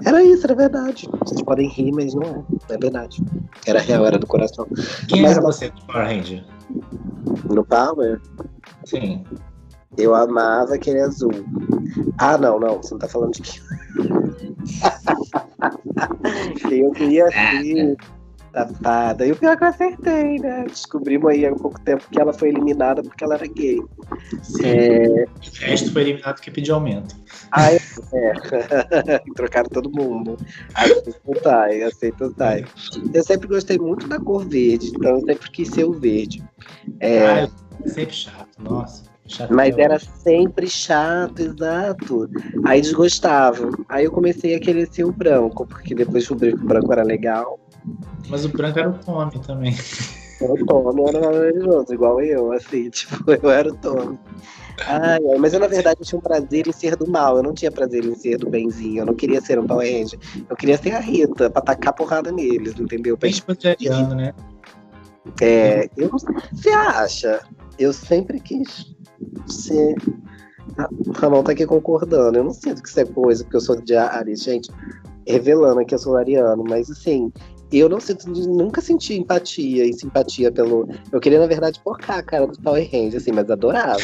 [0.06, 1.08] Era isso, era verdade.
[1.26, 2.74] Vocês podem rir, mas não é.
[2.74, 3.22] É verdade.
[3.66, 4.66] Era real, era do coração.
[5.08, 6.44] Quem mas, era você no Power Ranger?
[7.54, 8.22] No Power?
[8.86, 9.24] Sim.
[9.98, 11.32] Eu amava aquele azul.
[12.18, 12.78] Ah, não, não.
[12.78, 13.62] Você não tá falando de quem?
[16.80, 17.98] eu queria assim.
[18.52, 19.26] Safada.
[19.26, 20.66] E o pior é que eu acertei, né?
[20.68, 23.80] Descobrimos aí há pouco tempo que ela foi eliminada porque ela era gay.
[24.64, 25.26] É...
[25.26, 27.16] O resto foi eliminado porque pediu aumento.
[27.52, 27.80] Ah, é.
[29.36, 30.38] Trocaram todo mundo.
[30.74, 32.66] Aceito o Tai, aceito o Tai.
[33.14, 36.44] Eu sempre gostei muito da cor verde, então eu sempre quis ser o verde.
[37.00, 37.44] É...
[37.44, 37.50] Ah,
[37.86, 39.10] sempre chato, nossa.
[39.30, 42.30] Chato Mas era sempre chato, exato.
[42.66, 43.70] Aí desgostava.
[43.88, 47.04] Aí eu comecei a querer ser o branco, porque depois descobri que o branco era
[47.04, 47.60] legal.
[48.30, 49.76] Mas o branco era o Tommy também.
[50.42, 54.18] O Tommy era maravilhoso, igual eu, assim, tipo, eu era o Tommy.
[54.88, 57.38] Ai, mas eu, na verdade, tinha um prazer em ser do mal.
[57.38, 59.02] Eu não tinha prazer em ser do benzinho.
[59.02, 60.20] Eu não queria ser um Power Ranger.
[60.50, 63.18] Eu queria ser a Rita, pra tacar porrada neles, entendeu?
[63.18, 64.34] Bem espontaneando, né?
[65.42, 66.10] É, eu,
[66.54, 67.42] você acha?
[67.78, 68.96] Eu sempre quis
[69.48, 69.96] ser.
[71.08, 72.38] O Ramon tá aqui concordando.
[72.38, 74.72] Eu não sinto que isso é coisa, porque eu sou de Ares, gente.
[75.28, 77.32] Revelando que eu sou ariano, mas assim,
[77.78, 80.90] eu não sinto, nunca senti empatia e simpatia pelo.
[81.12, 84.00] Eu queria, na verdade, porcar a cara do Power Ranger, assim, mas adorava.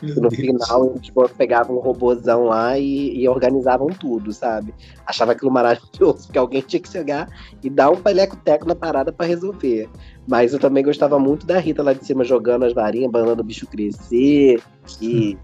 [0.00, 4.72] no final, tipo, pegavam um robôzão lá e, e, organizavam tudo, sabe?
[5.04, 7.28] Achava aquilo maravilhoso, porque alguém tinha que chegar
[7.62, 9.88] e dar um paleco-teco na parada para resolver.
[10.28, 13.44] Mas eu também gostava muito da Rita lá de cima jogando as varinhas, banando o
[13.44, 14.62] bicho crescer
[15.00, 15.36] e,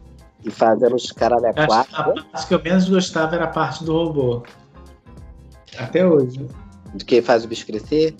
[0.44, 1.96] e fazendo os caralho a quatro.
[1.96, 4.42] A parte que eu menos gostava era a parte do robô.
[5.76, 6.46] Até hoje.
[6.94, 8.16] Do que faz o bicho crescer?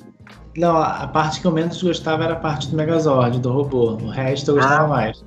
[0.56, 3.92] Não, a parte que eu menos gostava era a parte do Megazord, do robô.
[3.92, 4.88] O resto eu gostava ah.
[4.88, 5.24] mais.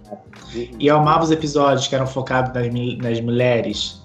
[0.53, 4.01] E eu amava os episódios que eram focados nas, nas mulheres.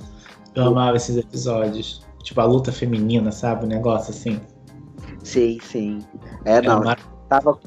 [0.54, 2.02] Eu amava esses episódios.
[2.22, 3.64] Tipo, a luta feminina, sabe?
[3.64, 4.40] Um negócio assim.
[5.22, 5.98] Sim, sim.
[6.44, 6.82] É, não.
[6.82, 6.98] Mar...
[7.28, 7.58] Tava...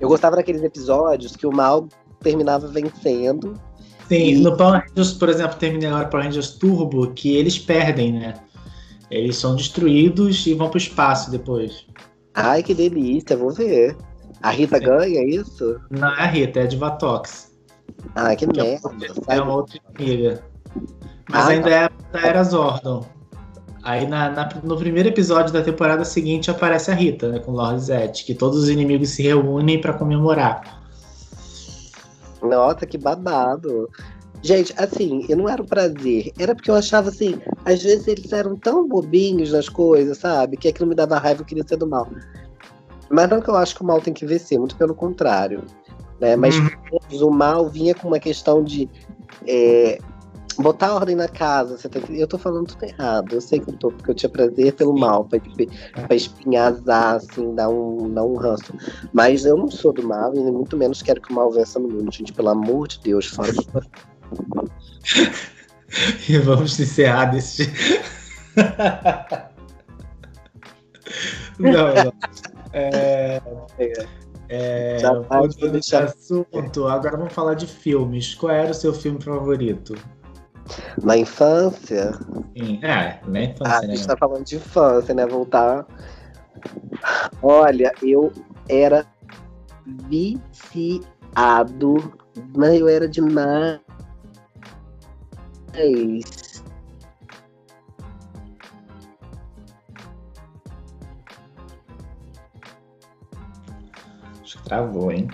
[0.00, 1.88] Eu gostava daqueles episódios que o mal
[2.20, 3.58] terminava vencendo.
[4.08, 4.38] Sim, e...
[4.40, 8.34] no Power Rangers, por exemplo, terminei agora Power Rangers Turbo, que eles perdem, né?
[9.10, 11.86] Eles são destruídos e vão pro espaço depois.
[12.34, 13.96] Ai, que delícia, vou ver.
[14.42, 15.80] A Rita ganha isso?
[15.90, 17.52] Não é a Rita, é a Divatox.
[18.14, 18.90] Ah, que, que merda.
[19.26, 20.44] É uma outra amiga.
[21.28, 21.76] Mas ah, ainda tá.
[21.76, 23.04] é da Era Zordon.
[23.82, 27.80] Aí na, na, no primeiro episódio da temporada seguinte aparece a Rita, né, com Lord
[27.80, 30.82] Zed, que todos os inimigos se reúnem para comemorar.
[32.42, 33.88] Nossa, que babado.
[34.42, 36.32] Gente, assim, eu não era um prazer.
[36.38, 40.56] Era porque eu achava assim, às vezes eles eram tão bobinhos nas coisas, sabe?
[40.56, 42.08] Que aquilo me dava raiva, eu queria ser do mal.
[43.10, 45.64] Mas não que eu acho que o mal tem que vencer, muito pelo contrário.
[46.20, 46.36] Né?
[46.36, 47.28] Mas uhum.
[47.28, 48.88] o mal vinha com uma questão de
[49.46, 49.98] é,
[50.58, 51.88] botar ordem na casa.
[51.88, 52.00] Tá...
[52.10, 53.34] Eu tô falando tudo errado.
[53.34, 55.40] Eu sei que eu tô, porque eu tinha prazer pelo mal, pra,
[56.06, 58.72] pra espinhazar, assim, dar um, dar um ranço.
[59.12, 61.88] Mas eu não sou do mal e muito menos quero que o mal vença no
[61.88, 62.32] mundo, gente.
[62.32, 63.62] Pelo amor de Deus, fora do
[66.28, 67.72] e vamos encerrar desse.
[71.58, 72.12] não, não.
[72.72, 73.40] É,
[74.48, 76.86] é, Já tá deixar assunto.
[76.86, 78.34] Agora vamos falar de filmes.
[78.34, 79.94] Qual era o seu filme favorito?
[81.02, 82.12] Na infância?
[82.56, 82.78] Sim.
[82.82, 83.76] É, na infância.
[83.76, 83.92] Ah, né?
[83.92, 85.26] A gente tá falando de infância, né?
[85.26, 85.86] Voltar.
[87.42, 88.32] Olha, eu
[88.68, 89.06] era
[90.10, 90.72] viciado,
[92.54, 93.80] mas eu era demais
[104.42, 105.28] Acho que travou, hein?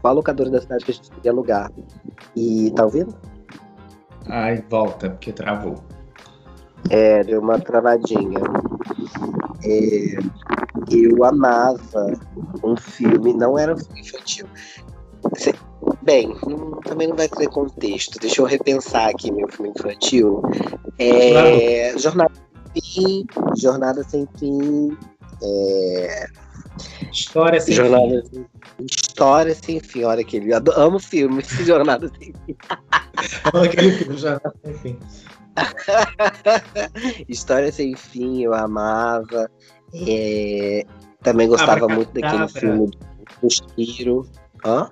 [0.00, 1.70] Qual a locadora da cidade que a gente queria alugar?
[2.34, 3.14] E tá ouvindo?
[4.28, 5.76] Ai, volta, porque travou.
[6.88, 8.40] É, deu uma travadinha.
[9.64, 10.18] É,
[10.90, 12.06] eu amava
[12.64, 14.46] um filme, não era um filme infantil.
[16.02, 18.18] Bem, não, também não vai ter contexto.
[18.18, 20.42] Deixa eu repensar aqui meu filme infantil.
[20.98, 22.32] É, Jornada
[22.72, 23.26] sem fim.
[23.56, 24.96] Jornada sem fim.
[25.42, 26.26] É,
[27.12, 28.46] História sem Jornada fim.
[28.80, 30.04] História sem fim.
[30.04, 30.52] Olha aquele.
[30.52, 32.56] Eu amo filme Jornada sem fim.
[33.52, 34.98] Olha aquele filme, Jornada sem fim.
[37.28, 39.50] História sem fim, eu amava.
[39.92, 40.84] É,
[41.22, 42.90] também gostava muito daquele filme
[43.42, 44.26] do Suspiro.
[44.64, 44.90] Hã?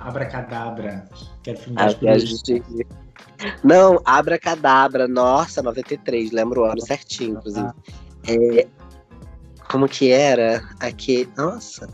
[0.00, 1.04] Abracadabra,
[1.42, 2.62] que era filme das de...
[3.62, 7.66] Não, Abracadabra, nossa, 93, lembro o ano certinho, inclusive.
[7.66, 7.74] Ah.
[8.28, 8.66] É,
[9.70, 10.62] como que era?
[10.80, 11.88] Aqui, nossa.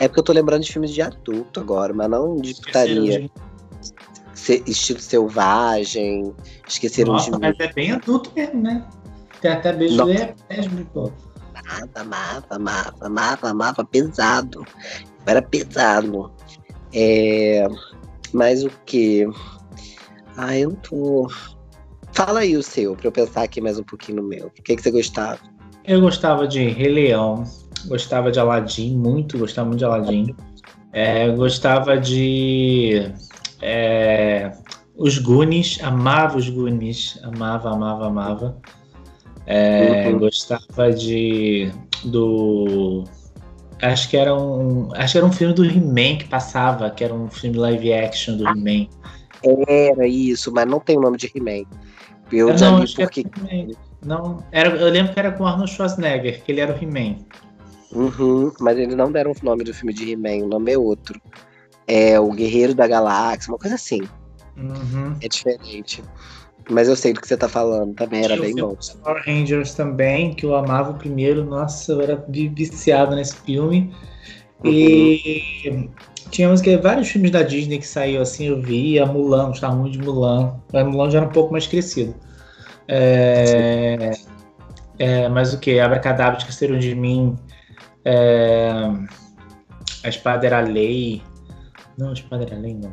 [0.00, 3.30] É porque eu tô lembrando de filmes de adulto agora, mas não de putaria.
[4.34, 6.34] Se, estilo selvagem,
[6.68, 7.38] esqueceram nossa, de mim.
[7.40, 8.84] Mas é bem adulto mesmo, né?
[9.40, 11.12] Tem até beijo lésbico, pô.
[11.94, 14.66] Amava, amava, amava, amava, pesado.
[15.24, 16.30] Era pesado.
[16.94, 17.66] É,
[18.32, 19.26] mas o que?
[20.36, 21.28] Ah, eu não tô.
[22.12, 24.46] Fala aí o seu, pra eu pensar aqui mais um pouquinho no meu.
[24.46, 25.40] O que, que você gostava?
[25.84, 27.44] Eu gostava de Rei Leão,
[27.88, 30.34] gostava de Aladdin, muito, gostava muito de Aladdin.
[30.92, 33.12] É, gostava de.
[33.60, 34.52] É,
[34.96, 38.56] os Goonies, amava os Goonies, amava, amava, amava.
[39.46, 40.20] É, uhum.
[40.20, 41.72] Gostava de.
[42.04, 43.04] do
[43.84, 44.88] Acho que era um.
[44.94, 48.36] Acho que era um filme do He-Man que passava, que era um filme live action
[48.36, 48.88] do He-Man.
[49.68, 51.64] Era isso, mas não tem o nome de He-Man.
[52.32, 53.26] Eu é, já não, li porque.
[54.04, 57.18] Não, era, eu lembro que era com Arnold Schwarzenegger, que ele era o He-Man.
[57.92, 61.20] Uhum, mas eles não deram o nome do filme de He-Man, o nome é outro.
[61.86, 64.00] É o Guerreiro da Galáxia, uma coisa assim.
[64.56, 65.14] Uhum.
[65.20, 66.02] É diferente.
[66.70, 68.76] Mas eu sei do que você tá falando, também era o bem bom.
[69.02, 71.44] Power Rangers também, que eu amava o primeiro.
[71.44, 73.94] Nossa, eu era vi- viciado nesse filme.
[74.64, 75.90] E
[76.30, 78.98] tínhamos que vários filmes da Disney que saiu assim, eu vi.
[78.98, 80.58] A Mulan, gostava muito de Mulan.
[80.72, 82.14] Mas Mulan já era um pouco mais crescido.
[82.88, 84.12] É,
[84.98, 85.78] é, mas o que?
[85.78, 87.36] Abracadabra, esqueceram de mim.
[88.04, 88.70] É,
[90.02, 91.22] a espada era lei.
[91.98, 92.92] Não, a espada era lei, não.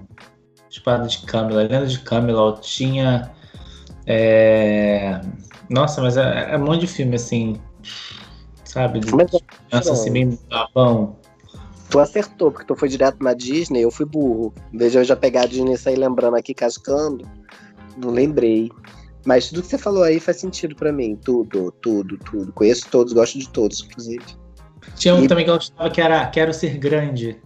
[0.70, 2.62] Espada de Camelot, Lenda de Camelot.
[2.62, 3.32] Tinha.
[4.06, 5.22] É,
[5.70, 7.60] Nossa, mas é, é um monte de filme assim.
[8.64, 9.00] Sabe?
[9.00, 9.30] De Mas
[9.70, 11.18] criança assim, bem babão.
[11.90, 14.54] tu acertou, porque tu foi direto na Disney, eu fui burro.
[14.74, 17.28] Veja, eu já pegar a Disney e sair lembrando aqui, cascando.
[17.98, 18.72] Não lembrei.
[19.26, 21.16] Mas tudo que você falou aí faz sentido pra mim.
[21.24, 22.52] Tudo, tudo, tudo.
[22.54, 24.24] Conheço todos, gosto de todos, inclusive.
[24.96, 27.40] Tinha um E- também que eu gostava que era Quero Ser Grande.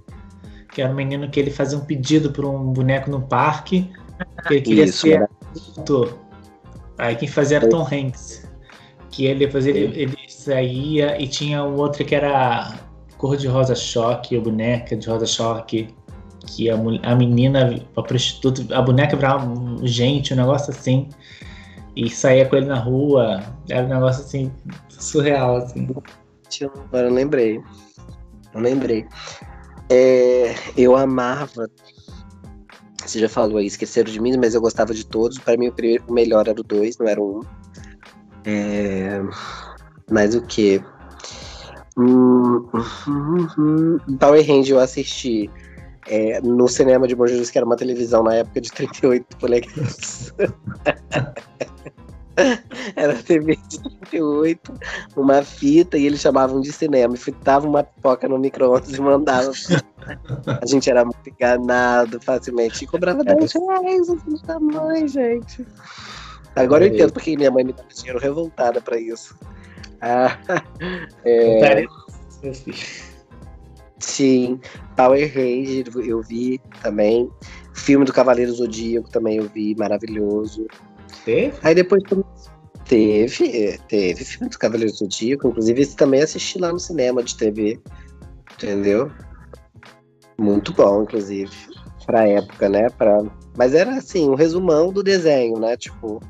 [0.74, 3.92] Que era um menino que ele fazia um pedido para um boneco no parque.
[4.48, 5.28] Que ele queria Isso, ser né?
[5.76, 6.20] adulto.
[6.98, 8.48] Aí quem fazia era Tom Hanks.
[9.12, 12.74] Que ele depois ele, ele saía e tinha um outro que era
[13.18, 15.88] cor de rosa choque, a boneca de rosa choque.
[16.48, 19.48] Que a, a menina, a prostituta, a boneca virava
[19.84, 21.10] gente, um negócio assim.
[21.96, 23.42] E saía com ele na rua.
[23.70, 24.52] Era um negócio assim,
[24.90, 25.88] surreal, assim.
[26.64, 27.62] Agora eu lembrei.
[28.54, 29.06] Eu lembrei.
[29.90, 31.70] É, eu amava.
[33.06, 35.38] Você já falou aí, esqueceram de mim, mas eu gostava de todos.
[35.38, 37.42] Para mim, o, primeiro, o melhor era o dois, não era o um.
[38.46, 39.22] É,
[40.10, 40.82] mas o que?
[41.98, 42.68] Hum,
[44.20, 45.50] Power Ranger eu assisti
[46.08, 50.34] é, no cinema de Bom Jesus, que era uma televisão na época de 38 polegadas.
[52.96, 54.74] Era TV de 38,
[55.16, 57.16] uma fita, e eles chamavam de cinema.
[57.16, 59.52] E fritava uma pipoca no micro-ondas e mandava.
[60.62, 62.84] A gente era muito enganado facilmente.
[62.84, 65.66] E cobrava 10 reais o filho da mãe, gente.
[66.56, 69.36] Agora eu entendo porque minha mãe me dava dinheiro revoltada pra isso.
[70.02, 70.38] Ah,
[71.26, 71.86] é,
[73.98, 74.60] sim,
[74.96, 77.30] Power Ranger eu vi também.
[77.74, 80.68] Filme do Cavaleiro Zodíaco também eu vi, maravilhoso.
[81.26, 81.54] Teve?
[81.64, 82.04] Aí depois
[82.86, 87.36] teve, teve filme do Cavaleiro do Zodíaco, inclusive esse também assisti lá no cinema de
[87.36, 87.80] TV,
[88.54, 89.12] entendeu?
[90.38, 91.52] Muito bom, inclusive,
[92.06, 92.90] pra época, né?
[92.92, 93.24] Pra...
[93.58, 95.76] Mas era assim, um resumão do desenho, né?
[95.76, 96.22] Tipo,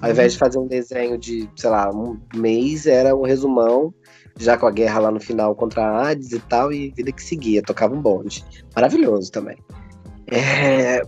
[0.00, 3.94] ao invés de fazer um desenho de, sei lá, um mês, era um resumão,
[4.38, 7.22] já com a guerra lá no final contra a Hades e tal, e vida que
[7.22, 8.44] seguia, tocava um bonde.
[8.74, 9.56] Maravilhoso também.
[10.26, 11.02] É,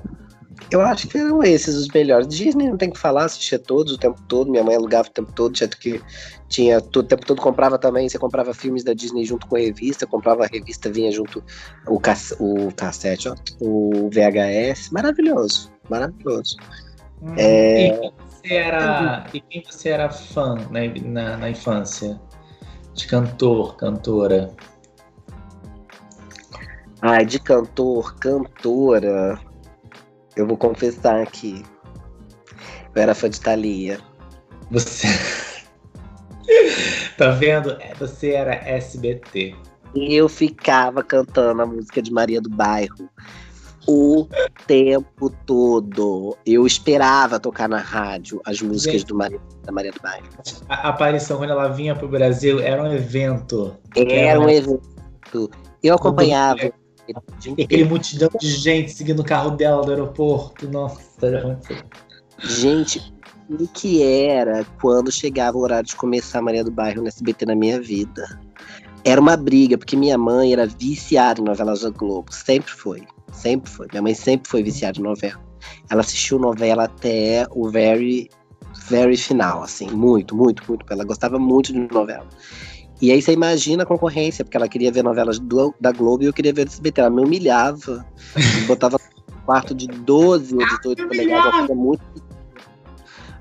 [0.71, 2.27] eu acho que eram esses os melhores.
[2.29, 4.51] Disney não tem que falar, assistia todos o tempo todo.
[4.51, 6.01] Minha mãe alugava o tempo todo, tinha que
[6.49, 8.09] tinha o tempo todo comprava também.
[8.09, 11.43] Você comprava filmes da Disney junto com a revista, comprava a revista, vinha junto
[11.87, 14.91] o, cass, o cassete, ó, o VHS.
[14.91, 16.57] Maravilhoso, maravilhoso.
[17.23, 17.35] Uhum.
[17.37, 17.87] É.
[17.87, 22.21] E, quem você era, e quem você era fã na, na, na infância?
[22.95, 24.51] De cantor, cantora?
[27.03, 29.41] Ai, de cantor, cantora.
[30.37, 31.65] Eu vou confessar aqui.
[32.95, 34.01] Eu era fã de Thalia.
[34.71, 35.07] Você.
[37.17, 37.73] tá vendo?
[37.81, 39.55] É, Você era SBT.
[39.95, 43.09] E eu ficava cantando a música de Maria do Bairro
[43.87, 44.27] o
[44.67, 46.37] tempo todo.
[46.45, 49.09] Eu esperava tocar na rádio as músicas Gente.
[49.09, 50.27] do Maria, da Maria do Bairro.
[50.69, 53.77] A aparição, quando ela vinha pro Brasil, era um evento.
[53.95, 55.51] Era um evento.
[55.83, 56.73] Eu acompanhava.
[57.57, 60.69] E aquele multidão de gente seguindo o carro dela do aeroporto.
[60.69, 61.03] Nossa,
[62.39, 63.15] Gente,
[63.49, 67.47] o que era quando chegava o horário de começar a Maria do Bairro no SBT
[67.47, 68.41] na minha vida?
[69.05, 72.33] Era uma briga, porque minha mãe era viciada em novelas da Globo.
[72.33, 73.03] Sempre foi.
[73.33, 73.87] Sempre foi.
[73.91, 75.43] Minha mãe sempre foi viciada em novela.
[75.91, 78.31] Ela assistiu novela até o very,
[78.89, 79.91] very final, assim.
[79.91, 80.87] Muito, muito, muito.
[80.91, 82.27] Ela gostava muito de novela.
[83.03, 86.27] E aí você imagina a concorrência, porque ela queria ver novelas do- da Globo e
[86.27, 87.01] eu queria ver do SBT.
[87.01, 88.07] Ela me humilhava.
[88.37, 91.45] Me botava no quarto de 12 ou 18 polegadas.
[91.47, 92.03] Uma coisa muito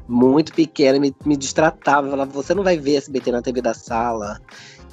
[0.07, 2.09] muito pequena, me, me distratava.
[2.09, 4.39] Falava, você não vai ver SBT na TV da sala.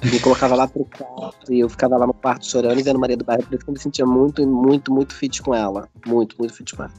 [0.03, 1.51] E me colocava lá pro quarto.
[1.51, 3.43] E eu ficava lá no quarto chorando e vendo Maria do Bairro.
[3.43, 5.89] Por isso que eu me sentia muito, muito, muito fit com ela.
[6.07, 6.93] Muito, muito fit com ela.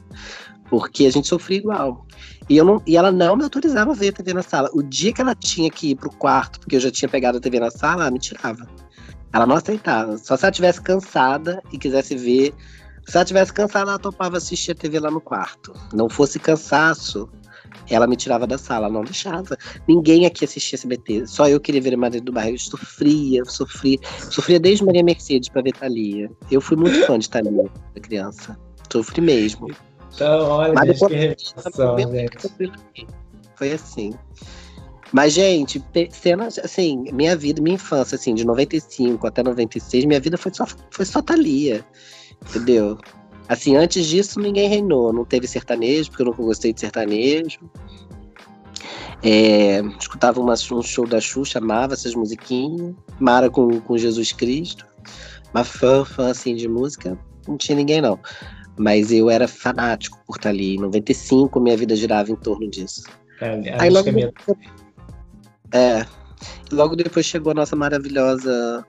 [0.69, 2.05] Porque a gente sofria igual.
[2.49, 4.69] E, eu não, e ela não me autorizava a ver a TV na sala.
[4.73, 7.41] O dia que ela tinha que ir pro quarto, porque eu já tinha pegado a
[7.41, 8.67] TV na sala, ela me tirava.
[9.31, 10.17] Ela não aceitava.
[10.17, 12.53] Só se ela tivesse cansada e quisesse ver.
[13.07, 15.73] Se ela tivesse cansada, ela topava assistir a TV lá no quarto.
[15.93, 17.29] Não fosse cansaço,
[17.89, 19.57] ela me tirava da sala, não deixava.
[19.87, 22.55] Ninguém aqui assistia SBT, só eu queria ver Maria do Bairro.
[22.55, 23.99] Eu sofria, sofria.
[24.29, 26.31] Sofria desde Maria Mercedes pra ver Thalia.
[26.49, 27.69] Eu fui muito fã de Thalia,
[28.01, 28.57] criança.
[28.91, 29.67] Sofri mesmo.
[30.13, 33.07] Então, olha, Mas gente, que revelação, gente.
[33.55, 34.13] Foi assim.
[35.11, 40.37] Mas, gente, cenas, assim, minha vida, minha infância, assim, de 95 até 96, minha vida
[40.37, 41.85] foi só, foi só Thalia,
[42.41, 42.97] entendeu?
[43.47, 45.13] Assim, antes disso, ninguém reinou.
[45.13, 47.59] Não teve sertanejo, porque eu nunca gostei de sertanejo.
[49.21, 52.95] É, escutava uma, um show da Xuxa, amava essas musiquinhas.
[53.19, 54.85] Mara com, com Jesus Cristo.
[55.53, 58.17] Mas fã, fã, assim, de música, não tinha ninguém, não.
[58.77, 60.75] Mas eu era fanático por estar ali.
[60.75, 63.03] Em 95, minha vida girava em torno disso.
[63.39, 64.57] É, Aí logo depois,
[65.71, 66.05] é,
[66.71, 68.85] logo depois chegou a nossa maravilhosa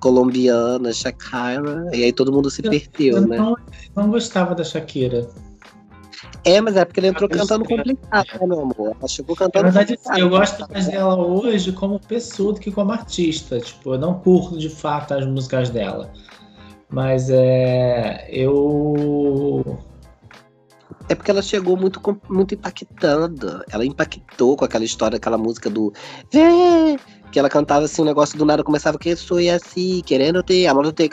[0.00, 3.36] colombiana, Shakira, e aí todo mundo se perdeu, eu né?
[3.36, 3.56] Não,
[3.94, 5.28] não gostava da Shakira.
[6.44, 8.96] É, mas é porque ele entrou cantando complicado, né, meu amor?
[8.98, 9.66] Ela chegou cantando.
[9.66, 10.18] Na verdade, complicado.
[10.18, 13.60] eu gosto mais dela hoje como pessoa do que como artista.
[13.60, 16.12] Tipo, eu não curto de fato as músicas dela.
[16.92, 18.28] Mas é.
[18.28, 19.78] Eu.
[21.08, 23.64] É porque ela chegou muito, muito impactando.
[23.70, 25.92] Ela impactou com aquela história, aquela música do.
[27.32, 30.92] Que ela cantava assim, um negócio do nada começava que sou assim, querendo ter, amando
[30.92, 31.08] ter.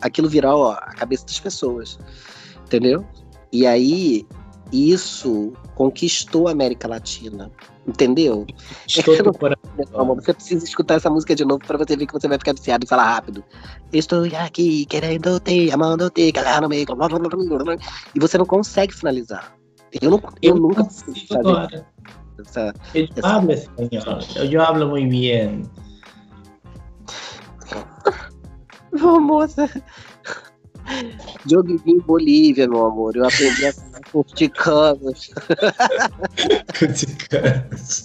[0.00, 1.98] Aquilo virou a cabeça das pessoas.
[2.64, 3.04] Entendeu?
[3.50, 4.24] E aí,
[4.72, 7.50] isso conquistou a América Latina.
[7.86, 8.46] Entendeu?
[8.86, 9.14] Estou
[9.92, 12.54] não, você precisa escutar essa música de novo para você ver que você vai ficar
[12.54, 13.42] viciado e falar rápido.
[13.92, 16.86] Estou aqui querendo te, amando te, calhar no meio.
[18.14, 19.52] E você não consegue finalizar.
[20.00, 21.86] Eu, não, eu, eu nunca consigo agora.
[22.40, 23.28] Essa, eu essa...
[23.28, 24.18] hablo espanhol.
[24.36, 25.62] Eu hablo muy bien.
[28.92, 29.56] Vamos.
[31.50, 33.16] Eu vivi em Bolívia, meu amor.
[33.16, 33.72] Eu aprendi a
[34.12, 35.30] falar com ticanos.
[36.94, 38.04] ticanos.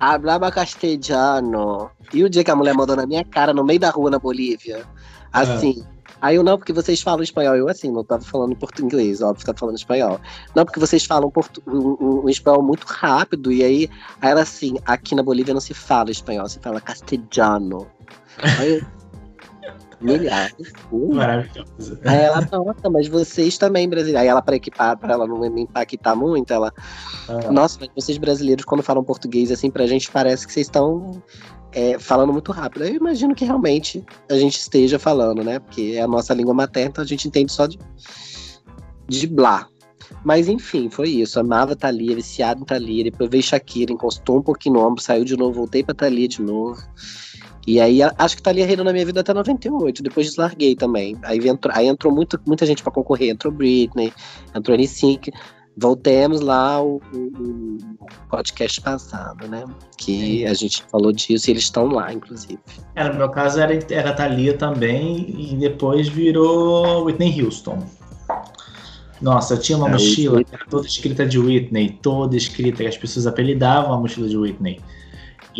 [0.00, 1.90] Hablava castelhano.
[2.12, 4.18] E o dia que a mulher mandou na minha cara, no meio da rua na
[4.18, 4.84] Bolívia,
[5.32, 5.84] assim.
[5.86, 5.98] Ah.
[6.20, 7.54] Aí eu, não, porque vocês falam espanhol.
[7.54, 10.20] Eu, assim, não tava falando português, óbvio, tava falando espanhol.
[10.54, 11.62] Não, porque vocês falam portu...
[11.66, 13.52] um, um, espanhol muito rápido.
[13.52, 13.90] E aí,
[14.20, 17.86] aí ela, assim, aqui na Bolívia não se fala espanhol, se fala castelhano.
[18.58, 18.82] Aí
[20.00, 20.72] Milhares.
[20.92, 21.98] Maravilhoso.
[22.04, 24.22] Aí ela, nossa, mas vocês também, brasileiros.
[24.22, 26.72] Aí ela, para equipar, para ela não impactar muito, ela.
[27.28, 27.50] Ah.
[27.50, 31.22] Nossa, mas vocês brasileiros, quando falam português, assim, pra gente parece que vocês estão
[31.72, 32.84] é, falando muito rápido.
[32.84, 35.58] Eu imagino que realmente a gente esteja falando, né?
[35.58, 37.78] Porque é a nossa língua materna, então a gente entende só de,
[39.08, 39.68] de blá.
[40.24, 41.38] Mas enfim, foi isso.
[41.38, 43.04] Amava Thalia, viciado em Thalia.
[43.04, 46.40] Depois veio Shakira, encostou um pouquinho no ombro, saiu de novo, voltei pra Thalia de
[46.40, 46.80] novo.
[47.68, 51.18] E aí acho que Thalia reinou na minha vida até 98, depois deslarguei também.
[51.22, 54.10] Aí entrou, aí entrou muito, muita gente para concorrer, entrou Britney,
[54.54, 55.30] entrou N5.
[55.76, 57.78] Voltemos lá o, o,
[58.30, 59.66] podcast passado, né?
[59.98, 62.58] Que a gente falou disso e eles estão lá, inclusive.
[62.94, 67.84] É, no meu caso era, era Thalia também, e depois virou Whitney Houston.
[69.20, 73.26] Nossa, eu tinha uma é, mochila toda escrita de Whitney, toda escrita, que as pessoas
[73.26, 74.80] apelidavam a mochila de Whitney.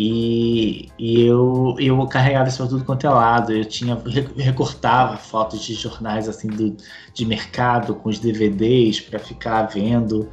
[0.01, 3.51] E, e eu, eu carregava isso para tudo quanto é lado.
[3.51, 4.01] Eu tinha
[4.37, 6.77] recortava fotos de jornais assim do,
[7.13, 10.29] de mercado com os DVDs para ficar vendo.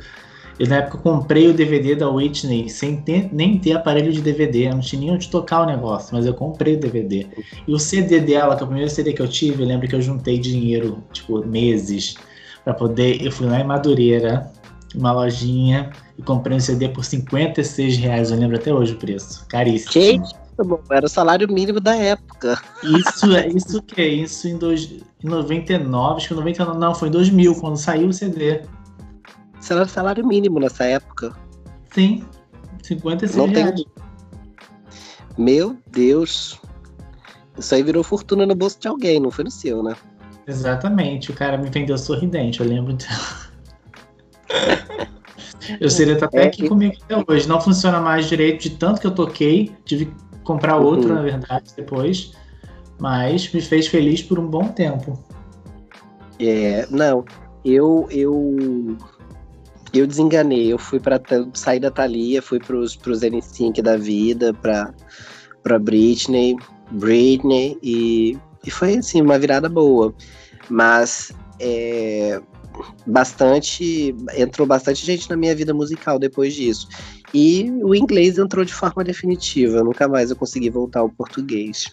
[0.56, 4.68] Eu, na época, comprei o DVD da Whitney sem ter, nem ter aparelho de DVD.
[4.68, 7.26] Eu não tinha nem onde tocar o negócio, mas eu comprei o DVD.
[7.66, 9.96] E o CD dela, que é o primeiro CD que eu tive, eu lembro que
[9.96, 12.14] eu juntei dinheiro, tipo, meses,
[12.62, 13.20] para poder.
[13.20, 14.48] Eu fui lá em Madureira,
[14.94, 18.30] uma lojinha e comprei um CD por 56 reais.
[18.30, 19.46] Eu lembro até hoje o preço.
[19.48, 19.92] Caríssimo.
[19.92, 20.20] Que
[20.90, 22.60] era o salário mínimo da época.
[22.82, 24.90] Isso é isso que é isso em, dois,
[25.22, 28.62] em 99, acho que 99, não, foi em 2000 quando saiu o CD.
[29.60, 31.36] Isso era o salário mínimo nessa época.
[31.92, 32.24] Sim,
[32.82, 33.74] 56 não reais.
[33.74, 33.86] Tem...
[35.36, 36.58] Meu Deus.
[37.58, 39.94] Isso aí virou fortuna no bolso de alguém, não foi no seu, né?
[40.46, 41.30] Exatamente.
[41.30, 43.45] O cara me vendeu sorridente, eu lembro dela.
[45.80, 47.48] Eu seria até é, aqui comigo até hoje.
[47.48, 49.72] Não funciona mais direito de tanto que eu toquei.
[49.84, 51.14] Tive que comprar outro, uhum.
[51.16, 52.32] na verdade, depois.
[52.98, 55.18] Mas me fez feliz por um bom tempo.
[56.38, 57.24] É, não.
[57.64, 58.96] Eu eu
[59.92, 60.72] eu desenganei.
[60.72, 61.20] Eu fui para
[61.52, 64.94] sair da Thalia, fui pros pros N5 da vida, para
[65.62, 66.56] para Britney,
[66.92, 70.14] Britney e, e foi assim uma virada boa.
[70.70, 72.40] Mas é,
[73.06, 74.14] bastante.
[74.36, 76.88] Entrou bastante gente na minha vida musical depois disso.
[77.34, 79.82] E o inglês entrou de forma definitiva.
[79.82, 81.86] Nunca mais eu consegui voltar ao português.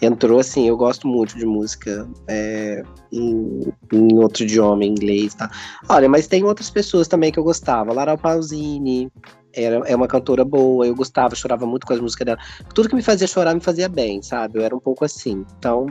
[0.00, 2.82] Entrou assim, eu gosto muito de música é,
[3.12, 5.50] em, em, outro idioma, em inglês, tá?
[5.88, 7.92] Olha, mas tem outras pessoas também que eu gostava.
[7.92, 9.10] Lara Pausini,
[9.56, 12.38] era, é uma cantora boa, eu gostava, chorava muito com as músicas dela.
[12.74, 14.58] Tudo que me fazia chorar me fazia bem, sabe?
[14.58, 15.44] Eu era um pouco assim.
[15.58, 15.86] Então,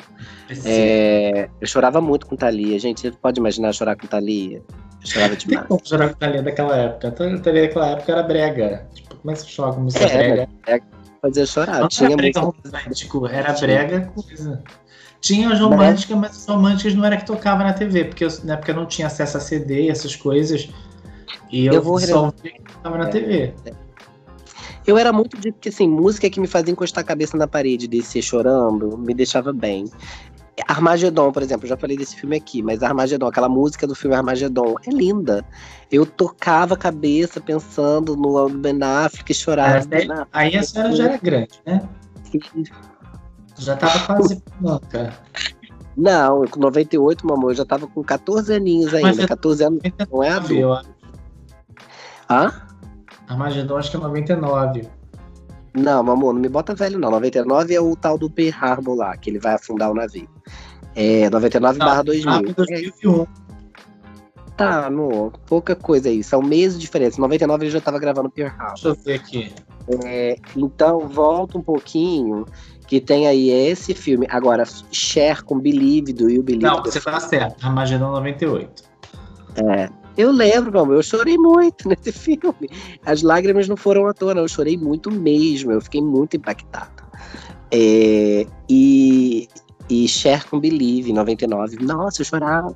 [0.63, 2.77] é, eu chorava muito com Thalia.
[2.77, 4.61] Gente, você pode imaginar chorar com Thalia?
[5.01, 5.59] Eu chorava demais.
[5.59, 7.11] Tem como chorar com Thalia daquela época?
[7.11, 8.87] Thalia daquela época era brega.
[8.93, 10.49] Tipo, como é que você chora com música é, brega?
[10.67, 10.79] É,
[11.25, 11.79] fazia chorar.
[11.79, 14.63] Não Tinha era brega romântico, era brega coisa.
[15.21, 18.53] Tinha as românticas, mas as românticas não era que tocava na TV, porque eu, na
[18.53, 20.69] época eu não tinha acesso a CD, essas coisas.
[21.51, 23.53] E eu, eu vou só ouvia que tocava na é, TV.
[24.85, 27.87] Eu era muito de que assim, música que me fazia encostar a cabeça na parede
[27.87, 29.85] descer chorando, me deixava bem.
[30.67, 34.15] Armagedon, por exemplo, eu já falei desse filme aqui, mas Armagedon, aquela música do filme
[34.15, 35.45] Armagedon, é linda.
[35.91, 39.87] Eu tocava a cabeça pensando no Ben Affleck e chorava.
[39.91, 41.87] É, aí a senhora já era grande, né?
[43.57, 45.13] Já tava quase pronta.
[45.95, 49.27] Não, com 98, mamãe, eu já tava com 14 aninhos ainda.
[49.27, 49.81] 14 anos
[50.11, 50.89] não é adulto.
[52.29, 52.51] Hã?
[53.27, 54.87] Armagedon acho que é 99.
[55.75, 57.11] Não, amor, não me bota velho, não.
[57.11, 60.27] 99 é o tal do Pearl Harbor lá, que ele vai afundar o navio.
[60.95, 62.53] É 99 barra 2000.
[62.53, 63.25] 2001.
[64.55, 66.23] Tá, amor, pouca coisa aí.
[66.23, 67.19] São meses de diferença.
[67.19, 68.73] 99 ele já tava gravando Pearl Harbor.
[68.73, 69.53] Deixa eu ver aqui.
[70.05, 72.45] É, então, volta um pouquinho,
[72.87, 74.25] que tem aí esse filme.
[74.29, 76.65] Agora, Cher com Believe do You Believe.
[76.65, 77.65] Não, você tá certo.
[77.65, 78.83] Armagedon 98.
[79.57, 80.04] É.
[80.17, 82.69] Eu lembro, meu amor, eu chorei muito nesse filme.
[83.05, 84.43] As lágrimas não foram à toa, não.
[84.43, 85.71] Eu chorei muito mesmo.
[85.71, 87.03] Eu fiquei muito impactada.
[87.71, 89.47] É, e,
[89.89, 91.77] e Cher com Believe, 99.
[91.83, 92.75] Nossa, eu chorava.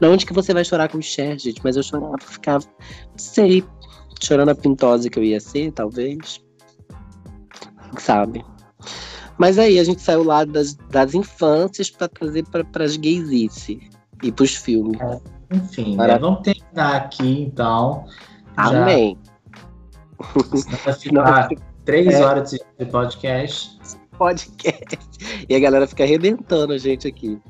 [0.00, 1.60] Não onde que você vai chorar com Cher, gente?
[1.62, 2.64] Mas eu chorava, ficava,
[3.16, 3.64] sei,
[4.20, 6.40] chorando a pintose que eu ia ser, talvez.
[7.98, 8.44] Sabe?
[9.38, 13.80] Mas aí a gente saiu lá das, das infâncias para trazer para as gaysice
[14.22, 15.00] e para os filmes.
[15.00, 15.37] É.
[15.50, 16.18] Enfim, né?
[16.18, 18.04] vamos terminar aqui então.
[18.56, 19.16] Amém.
[20.84, 20.92] Já...
[20.92, 22.24] Senão vai ficar três é.
[22.24, 23.78] horas de podcast.
[24.18, 24.98] Podcast.
[25.48, 27.40] E a galera fica arrebentando a gente aqui.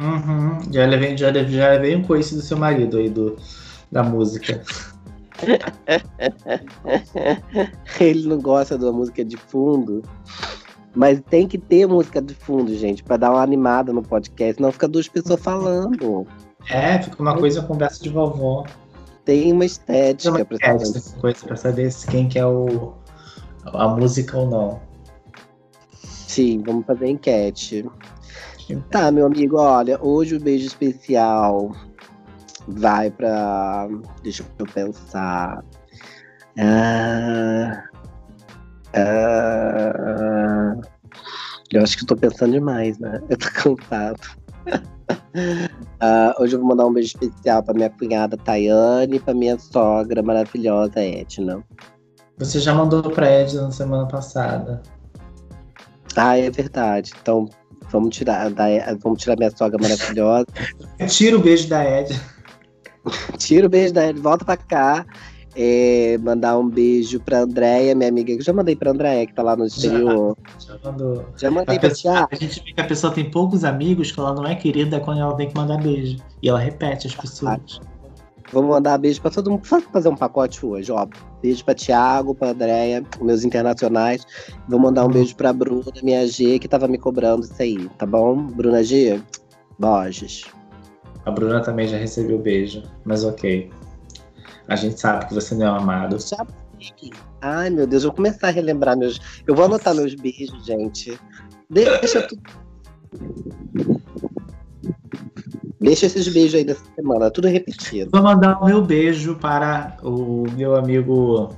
[0.00, 0.58] Uhum.
[0.70, 3.36] Já levei, já, já levei um coice do seu marido aí do,
[3.90, 4.62] da música.
[8.00, 10.02] Ele não gosta da música de fundo.
[10.94, 14.70] Mas tem que ter música de fundo, gente, para dar uma animada no podcast, senão
[14.70, 16.26] fica duas pessoas falando.
[16.68, 18.64] É, fica uma coisa conversa de vovó.
[19.24, 22.92] Tem uma estética uma pra estética, coisa pra saber quem que é o,
[23.64, 24.80] a música ou não.
[26.02, 27.84] Sim, vamos fazer enquete.
[28.90, 31.72] Tá, meu amigo, olha, hoje o beijo especial
[32.66, 33.88] vai pra.
[34.22, 35.62] Deixa eu pensar.
[36.58, 37.84] Ah,
[38.94, 40.74] ah,
[41.70, 43.20] eu acho que eu tô pensando demais, né?
[43.28, 44.41] Eu tô cansado.
[45.34, 49.58] Uh, hoje eu vou mandar um beijo especial para minha cunhada Tayane e para minha
[49.58, 51.62] sogra maravilhosa Edna.
[52.38, 54.82] Você já mandou para Edna na semana passada.
[56.16, 57.12] Ah, é verdade.
[57.20, 57.48] Então
[57.90, 58.64] vamos tirar, da,
[59.00, 60.46] vamos tirar minha sogra maravilhosa.
[61.08, 62.20] Tira o beijo da Edna.
[63.38, 65.06] Tira o beijo da Edna, volta para cá.
[65.54, 68.32] É, mandar um beijo pra Andréia, minha amiga.
[68.32, 70.36] Eu já mandei pra Andréia, que tá lá no exterior.
[70.58, 71.26] Já, já mandou.
[71.36, 74.18] Já mandei a pra pessoa, A gente vê que a pessoa tem poucos amigos, que
[74.18, 76.16] ela não é querida quando ela tem que mandar beijo.
[76.42, 77.80] E ela repete as pessoas.
[78.52, 79.62] Vou mandar beijo pra todo mundo.
[79.64, 81.06] Vou fazer um pacote hoje, ó.
[81.42, 84.26] Beijo pra Thiago, pra Andréia, meus internacionais.
[84.68, 85.12] Vou mandar um uhum.
[85.12, 88.36] beijo pra Bruna, minha G, que tava me cobrando isso aí, tá bom?
[88.46, 89.20] Bruna G,
[89.78, 90.44] Borges.
[91.24, 93.70] A Bruna também já recebeu beijo, mas ok.
[94.68, 96.16] A gente sabe que você não é amado.
[97.40, 99.20] Ai, meu Deus, eu vou começar a relembrar meus.
[99.46, 101.18] Eu vou anotar meus beijos, gente.
[101.68, 102.42] Deixa tudo.
[105.80, 108.10] Deixa esses beijos aí dessa semana, tudo repetido.
[108.12, 111.52] Vou mandar o meu beijo para o meu amigo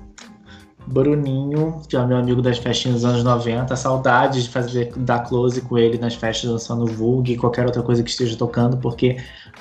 [0.86, 3.76] Bruninho, que é meu amigo das festinhas dos anos 90.
[3.76, 8.02] Saudades de fazer dar close com ele nas festas dançando Vulg e qualquer outra coisa
[8.02, 9.18] que esteja tocando, porque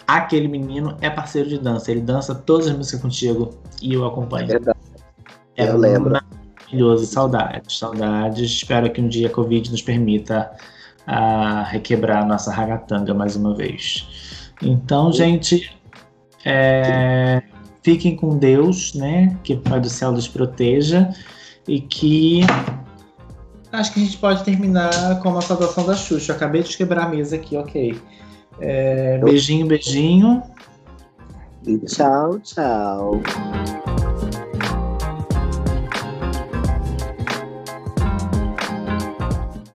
[0.08, 1.92] aquele menino é parceiro de dança.
[1.92, 3.50] Ele dança todas as músicas contigo
[3.82, 4.48] e eu acompanho.
[4.48, 4.78] Verdade.
[5.56, 6.12] É eu lembro.
[6.12, 7.06] Maravilhoso.
[7.06, 8.52] Saudades, saudades.
[8.52, 10.52] Espero que um dia a Covid nos permita
[11.08, 14.52] uh, requebrar a nossa ragatanga mais uma vez.
[14.62, 15.76] Então, gente,
[16.46, 17.42] é,
[17.82, 19.38] fiquem com Deus, né?
[19.44, 21.10] Que o Pai do Céu nos proteja
[21.68, 22.42] e que
[23.72, 26.32] acho que a gente pode terminar com a saudação da Xuxa.
[26.32, 28.00] Eu acabei de quebrar a mesa aqui, ok.
[28.60, 30.44] É, beijinho, beijinho.
[31.66, 33.22] E tchau, tchau.